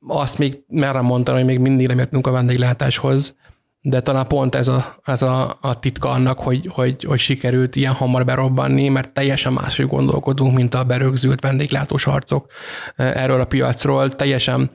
[0.07, 3.37] Azt még merre mondtam, hogy még mindig nem jöttünk a vendéglátáshoz,
[3.81, 7.93] de talán pont ez a, ez a, a titka annak, hogy, hogy, hogy sikerült ilyen
[7.93, 12.53] hamar berobbanni, mert teljesen máshogy gondolkodunk, mint a berögzült vendéglátós arcok
[12.97, 14.71] erről a piacról, teljesen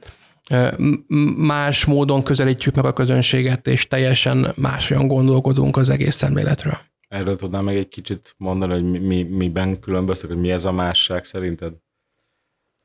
[1.37, 6.77] más módon közelítjük meg a közönséget, és teljesen máshogyan gondolkodunk az egész szemléletről.
[7.07, 11.25] Erről tudnám meg egy kicsit mondani, hogy mi, miben különböztek, hogy mi ez a másság
[11.25, 11.73] szerinted?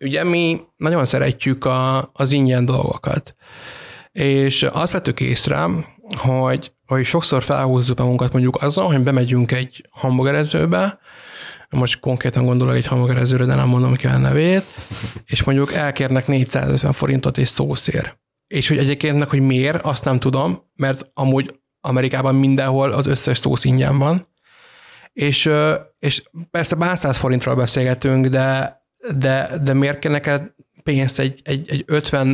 [0.00, 3.34] Ugye mi nagyon szeretjük a, az ingyen dolgokat,
[4.12, 5.66] és azt vettük észre,
[6.16, 10.98] hogy, hogy sokszor felhúzzuk magunkat mondjuk azzal, hogy bemegyünk egy hamburgerezőbe,
[11.70, 14.64] most konkrétan gondolok egy hamburgerezőre, de nem mondom ki a nevét,
[15.26, 18.16] és mondjuk elkérnek 450 forintot és szószér.
[18.46, 23.64] És hogy egyébként, hogy miért, azt nem tudom, mert amúgy Amerikában mindenhol az összes szósz
[23.64, 24.28] ingyen van,
[25.12, 25.50] és,
[25.98, 28.80] és persze bár 100 forintról beszélgetünk, de,
[29.18, 30.53] de, de miért kell neked
[30.84, 32.26] pénzt egy, egy, egy 50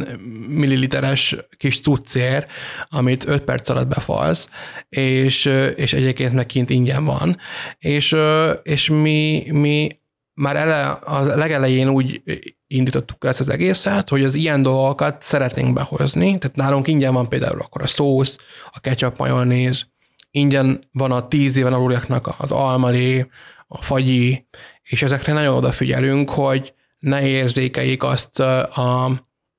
[0.48, 2.46] milliliteres kis cuccér,
[2.88, 4.48] amit 5 perc alatt befalsz,
[4.88, 5.44] és,
[5.76, 7.36] és egyébként meg kint ingyen van.
[7.78, 8.16] És,
[8.62, 9.98] és mi, mi
[10.34, 12.22] már ele, a legelején úgy
[12.66, 17.60] indítottuk ezt az egészet, hogy az ilyen dolgokat szeretnénk behozni, tehát nálunk ingyen van például
[17.60, 18.38] akkor a szósz,
[18.72, 19.86] a ketchup majonéz,
[20.30, 23.26] ingyen van a tíz éven aluliaknak az almalé,
[23.68, 24.46] a fagyi,
[24.82, 29.06] és ezekre nagyon odafigyelünk, hogy ne érzékeljék azt a,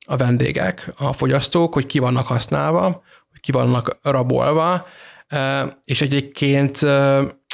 [0.06, 4.86] a vendégek, a fogyasztók, hogy ki vannak használva, hogy ki vannak rabolva,
[5.84, 6.80] és egyébként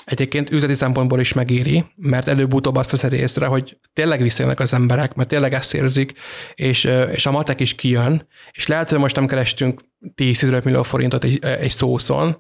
[0.05, 5.13] egyébként üzleti szempontból is megéri, mert előbb-utóbb azt veszed észre, hogy tényleg visszajönnek az emberek,
[5.13, 6.13] mert tényleg ezt érzik,
[6.55, 9.81] és, és a matek is kijön, és lehet, hogy most nem kerestünk
[10.15, 12.37] 10-15 millió forintot egy, egy szószon,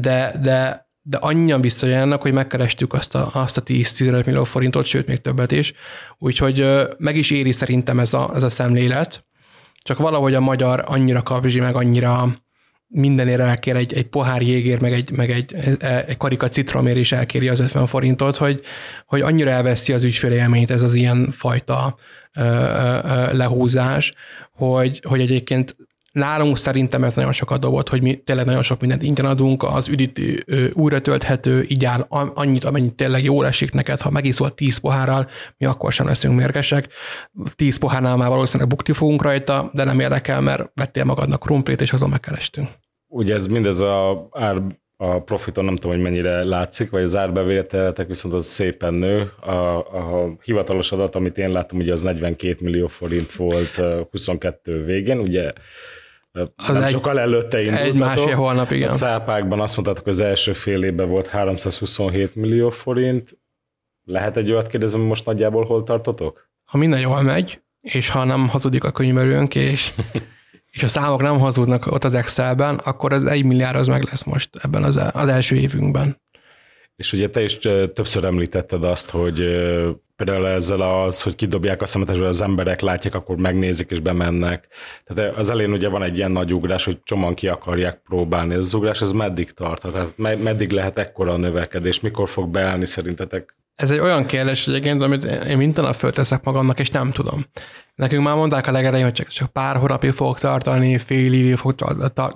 [0.00, 5.06] de, de de annyian visszajárnak, hogy megkerestük azt a, azt a 10-15 millió forintot, sőt,
[5.06, 5.72] még többet is.
[6.18, 6.66] Úgyhogy
[6.98, 9.24] meg is éri szerintem ez a, ez a szemlélet.
[9.82, 12.34] Csak valahogy a magyar annyira kapzsi, meg annyira
[12.92, 15.54] mindenére elkér egy, egy pohár jégér, meg egy, meg egy,
[16.06, 18.60] egy karika citromér is elkéri az 50 forintot, hogy,
[19.06, 21.96] hogy annyira elveszi az ügyfélélményt ez az ilyen fajta
[22.36, 24.14] ö, ö, lehúzás,
[24.52, 25.76] hogy, hogy egyébként
[26.12, 29.88] Nálunk szerintem ez nagyon sokat dobott, hogy mi tényleg nagyon sok mindent ingyen adunk, az
[29.88, 30.44] üdítő
[30.74, 35.66] újra tölthető, így áll annyit, amennyit tényleg jól esik neked, ha megiszol 10 pohárral, mi
[35.66, 36.88] akkor sem leszünk mérgesek.
[37.54, 41.92] 10 pohárnál már valószínűleg bukti fogunk rajta, de nem érdekel, mert vettél magadnak krumplit, és
[41.92, 42.68] azon megkerestünk.
[43.08, 44.62] Ugye ez mindez a ár
[45.02, 49.32] a profiton nem tudom, hogy mennyire látszik, vagy az árbevételetek viszont az szépen nő.
[49.40, 53.80] A, a hivatalos adat, amit én láttam, ugye az 42 millió forint volt
[54.10, 55.52] 22 végén, ugye
[56.32, 57.94] az nem egy, sokkal előtte indultatok.
[57.94, 58.90] Egy másfél holnap, igen.
[58.90, 63.38] A cápákban azt mondtátok, hogy az első fél évben volt 327 millió forint.
[64.04, 66.48] Lehet egy olyat kérdezni, hogy most nagyjából hol tartotok?
[66.64, 69.92] Ha minden jól megy, és ha nem hazudik a könyvelőnk, és,
[70.72, 74.24] és a számok nem hazudnak ott az Excelben, akkor az egy milliárd az meg lesz
[74.24, 76.20] most ebben az, az első évünkben.
[76.96, 77.58] És ugye te is
[77.94, 79.40] többször említetted azt, hogy
[80.24, 84.66] például ezzel az, hogy kidobják a szemetesből az emberek, látják, akkor megnézik és bemennek.
[85.04, 88.54] Tehát az elén ugye van egy ilyen nagy ugrás, hogy csoman ki akarják próbálni.
[88.54, 89.82] Ez az ugrás, ez meddig tart?
[89.82, 92.00] Tehát meddig lehet ekkora a növekedés?
[92.00, 93.54] Mikor fog beállni szerintetek?
[93.76, 97.46] Ez egy olyan kérdés egyébként, amit én minden nap fölteszek magamnak, és nem tudom.
[97.94, 101.74] Nekünk már mondták a legelején, hogy csak, csak pár hónapig fog tartani, fél évig fog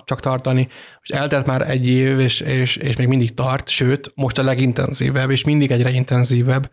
[0.05, 0.67] csak tartani,
[1.01, 5.29] és eltelt már egy év, és, és, és még mindig tart, sőt, most a legintenzívebb,
[5.29, 6.69] és mindig egyre intenzívebb.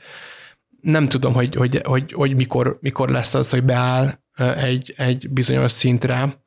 [0.82, 4.18] Nem tudom, hogy, hogy, hogy, hogy mikor, mikor lesz az, hogy beáll
[4.56, 6.44] egy, egy bizonyos szintre,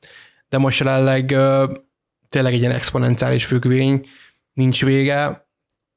[0.49, 1.35] de most jelenleg
[2.29, 4.05] tényleg egy ilyen exponenciális függvény,
[4.53, 5.47] nincs vége.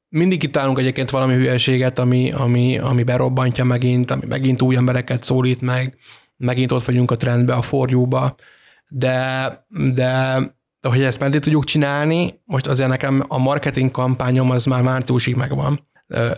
[0.09, 5.61] Mindig kitálunk egyébként valami hülyeséget, ami, ami, ami berobbantja megint, ami megint új embereket szólít
[5.61, 5.97] meg,
[6.37, 8.35] megint ott vagyunk a trendbe, a forjúba,
[8.87, 10.39] de, de,
[10.79, 15.35] de hogy ezt meddig tudjuk csinálni, most azért nekem a marketing kampányom az már márciusig
[15.35, 15.87] megvan.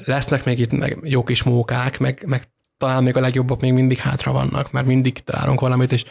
[0.06, 2.44] Lesznek még itt meg jó kis mókák, meg, meg
[2.78, 6.04] talán még a legjobbak még mindig hátra vannak, mert mindig találunk valamit, és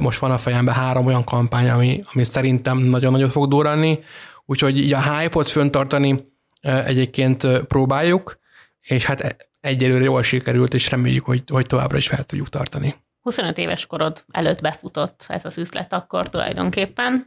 [0.00, 3.98] most van a fejemben három olyan kampány, ami, ami szerintem nagyon nagyot fog durranni,
[4.44, 8.38] úgyhogy így a hype-ot föntartani egyébként próbáljuk,
[8.80, 12.94] és hát egyelőre jól sikerült, és reméljük, hogy, hogy továbbra is fel tudjuk tartani.
[13.20, 17.26] 25 éves korod előtt befutott ez az üzlet akkor tulajdonképpen.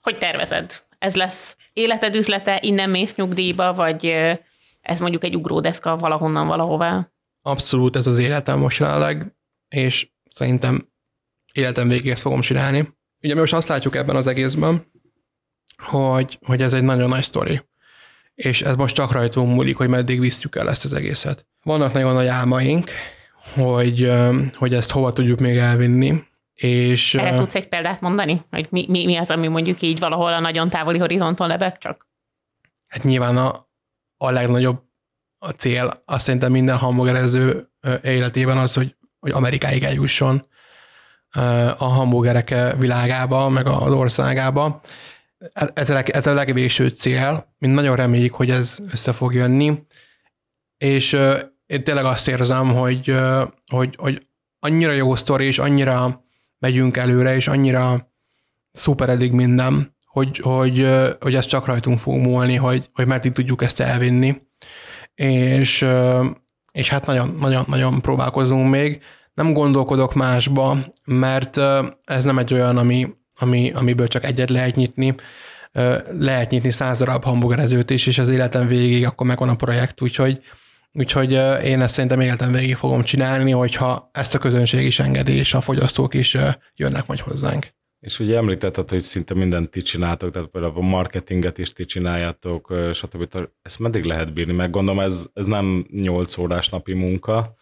[0.00, 0.82] Hogy tervezed?
[0.98, 4.04] Ez lesz életed üzlete, innen mész nyugdíjba, vagy
[4.80, 7.10] ez mondjuk egy ugródeszka valahonnan valahová?
[7.42, 9.34] Abszolút ez az életem most jelenleg,
[9.68, 10.88] és szerintem
[11.52, 12.94] életem végig ezt fogom csinálni.
[13.22, 14.84] Ugye mi most azt látjuk ebben az egészben,
[15.76, 17.60] hogy, hogy ez egy nagyon nagy sztori,
[18.34, 21.46] és ez most csak rajtunk múlik, hogy meddig visszük el ezt az egészet.
[21.62, 22.90] Vannak nagyon nagy álmaink,
[23.54, 24.12] hogy,
[24.54, 26.24] hogy ezt hova tudjuk még elvinni.
[26.56, 28.44] És, Erre tudsz egy példát mondani?
[28.50, 32.08] Hogy mi, mi, mi az, ami mondjuk így valahol a nagyon távoli horizonton lebeg csak?
[32.86, 33.68] Hát nyilván a,
[34.16, 34.82] a legnagyobb
[35.38, 37.70] a cél, azt szerintem minden hamburgerező
[38.02, 40.46] életében az, hogy, hogy Amerikáig eljusson
[41.76, 44.80] a hamburgerek világába, meg az országába.
[45.74, 49.86] Ez a, ez a legvéső cél, mint nagyon reméljük, hogy ez össze fog jönni,
[50.78, 51.12] és
[51.66, 53.16] én tényleg azt érzem, hogy,
[53.66, 54.26] hogy, hogy
[54.58, 56.25] annyira jó sztori, és annyira
[56.58, 58.12] megyünk előre, és annyira
[58.72, 60.88] szuper eddig minden, hogy, hogy,
[61.20, 64.36] hogy ez csak rajtunk fog múlni, hogy, hogy meddig tudjuk ezt elvinni.
[65.14, 65.86] És,
[66.72, 69.00] és hát nagyon, nagyon, nagyon próbálkozunk még.
[69.34, 71.56] Nem gondolkodok másba, mert
[72.04, 75.14] ez nem egy olyan, ami, ami, amiből csak egyet lehet nyitni.
[76.18, 80.40] Lehet nyitni száz darab hamburgerezőt is, és az életem végig akkor megvan a projekt, úgyhogy
[80.98, 81.32] Úgyhogy
[81.64, 85.60] én ezt szerintem életem végig fogom csinálni, hogyha ezt a közönség is engedi, és a
[85.60, 86.36] fogyasztók is
[86.74, 87.66] jönnek majd hozzánk.
[88.00, 92.74] És ugye említetted, hogy szinte mindent ti csináltok, tehát például a marketinget is ti csináljátok,
[92.92, 93.38] stb.
[93.62, 94.52] Ezt meddig lehet bírni?
[94.52, 97.54] Meg gondolom, ez, ez nem 8 órás napi munka,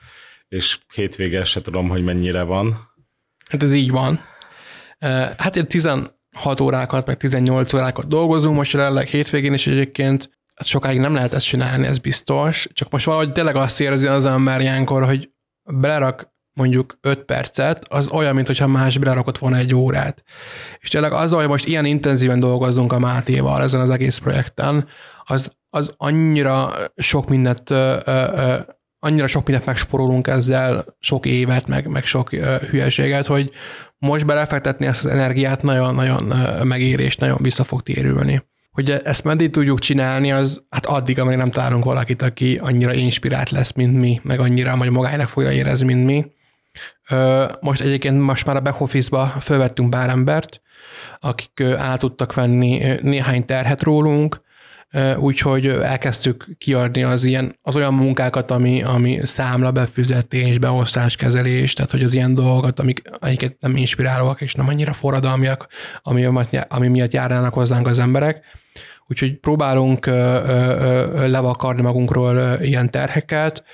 [0.49, 2.95] és hétvége se tudom, hogy mennyire van.
[3.51, 4.20] Hát ez így van.
[5.37, 11.14] Hát én 16 órákat, meg 18 órákat dolgozunk most jelenleg hétvégén, és egyébként sokáig nem
[11.14, 15.30] lehet ezt csinálni, ez biztos, csak most valahogy tényleg azt érzi az ember ilyenkor, hogy
[15.72, 20.22] belerak mondjuk 5 percet, az olyan, mintha más belerakott volna egy órát.
[20.78, 24.88] És tényleg azzal, hogy most ilyen intenzíven dolgozzunk a Mátéval ezen az egész projekten,
[25.24, 27.70] az, az annyira sok mindent
[28.98, 32.30] annyira sok mindent megsporolunk ezzel, sok évet, meg, meg sok
[32.70, 33.50] hülyeséget, hogy
[33.98, 36.22] most belefektetni ezt az energiát nagyon-nagyon
[36.66, 38.42] megéri, és nagyon vissza fog térülni.
[38.75, 43.51] Hogy ezt meddig tudjuk csinálni, az hát addig, amíg nem találunk valakit, aki annyira inspirált
[43.51, 46.27] lesz, mint mi, meg annyira majd magának fogja érezni, mint mi.
[47.61, 50.61] Most egyébként most már a back office-ba fölvettünk pár embert,
[51.20, 54.41] akik el tudtak venni néhány terhet rólunk,
[55.16, 62.03] úgyhogy elkezdtük kiadni az, ilyen, az olyan munkákat, ami, ami számla befizetés, beosztáskezelés, tehát hogy
[62.03, 65.66] az ilyen dolgokat, amik, amiket nem inspirálóak és nem annyira forradalmiak,
[66.03, 66.28] ami,
[66.68, 68.45] ami miatt járnának hozzánk az emberek.
[69.07, 70.07] Úgyhogy próbálunk
[71.26, 73.64] levakarni magunkról ilyen terheket,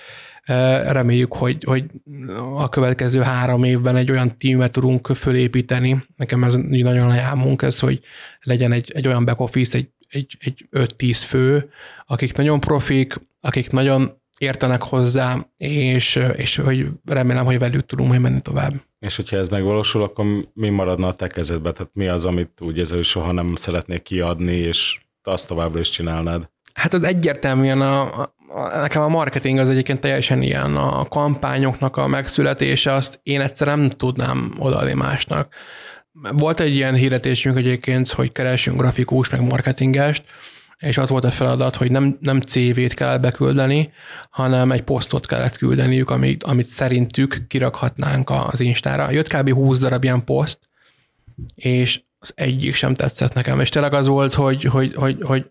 [0.86, 1.84] Reméljük, hogy, hogy
[2.54, 6.02] a következő három évben egy olyan tímet tudunk fölépíteni.
[6.16, 8.00] Nekem ez nagyon ajánlunk ez, hogy
[8.40, 11.70] legyen egy, egy olyan back office, egy, egy, egy 5-10 fő,
[12.06, 18.20] akik nagyon profik, akik nagyon értenek hozzá, és, és hogy remélem, hogy velük tudunk majd
[18.20, 18.72] menni tovább.
[18.98, 21.72] És hogyha ez megvalósul, akkor mi maradna a te kezedbe?
[21.72, 25.80] Tehát mi az, amit úgy érzed, hogy soha nem szeretnék kiadni, és te azt továbbra
[25.80, 26.48] is csinálnád?
[26.74, 28.32] Hát az egyértelműen a, a,
[28.80, 33.88] nekem a marketing az egyébként teljesen ilyen, a kampányoknak a megszületése, azt én egyszer nem
[33.88, 35.54] tudnám odaadni másnak.
[36.32, 40.24] Volt egy ilyen hirdetésünk egyébként, hogy keresünk grafikus, meg marketingest,
[40.78, 43.92] és az volt a feladat, hogy nem, nem CV-t kellett beküldeni,
[44.30, 49.10] hanem egy posztot kellett küldeniük, amit, amit szerintük kirakhatnánk az Instára.
[49.10, 49.52] Jött kb.
[49.52, 50.58] 20 darab ilyen poszt,
[51.54, 53.60] és az egyik sem tetszett nekem.
[53.60, 55.50] És tényleg az volt, hogy, hogy, hogy, hogy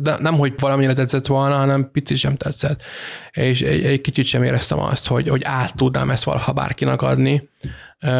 [0.00, 2.82] de nem, hogy valamire tetszett volna, hanem pici sem tetszett.
[3.30, 7.48] És egy, egy kicsit sem éreztem azt, hogy, hogy át tudnám ezt valaha bárkinak adni,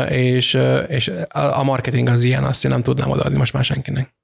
[0.08, 0.58] és,
[0.88, 4.16] és a marketing az ilyen, azt én nem tudnám odaadni most már senkinek.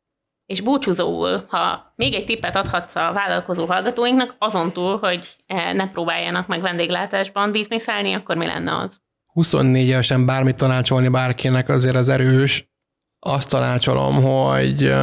[0.47, 5.91] És búcsúzóul, ha még egy tippet adhatsz a vállalkozó hallgatóinknak, azon túl, hogy e, ne
[5.91, 9.03] próbáljanak meg vendéglátásban bizniszelni, akkor mi lenne az?
[9.27, 12.73] 24 évesen bármit tanácsolni bárkinek azért az erős.
[13.19, 14.95] Azt tanácsolom, hogy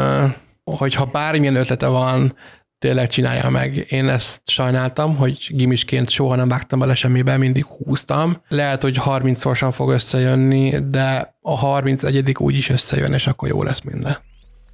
[0.64, 2.36] hogyha bármilyen ötlete van,
[2.82, 3.86] tényleg csinálja meg.
[3.90, 8.42] Én ezt sajnáltam, hogy gimisként soha nem vágtam bele semmibe, mindig húztam.
[8.48, 13.82] Lehet, hogy 30-szorosan fog összejönni, de a 31 úgy is összejön, és akkor jó lesz
[13.82, 14.18] minden.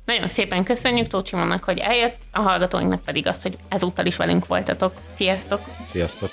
[0.05, 4.47] Nagyon szépen köszönjük Tócsi Monnak, hogy eljött, a hallgatóinknak pedig azt, hogy ezúttal is velünk
[4.47, 4.93] voltatok.
[5.14, 5.62] Sziasztok!
[5.86, 6.30] Sziasztok!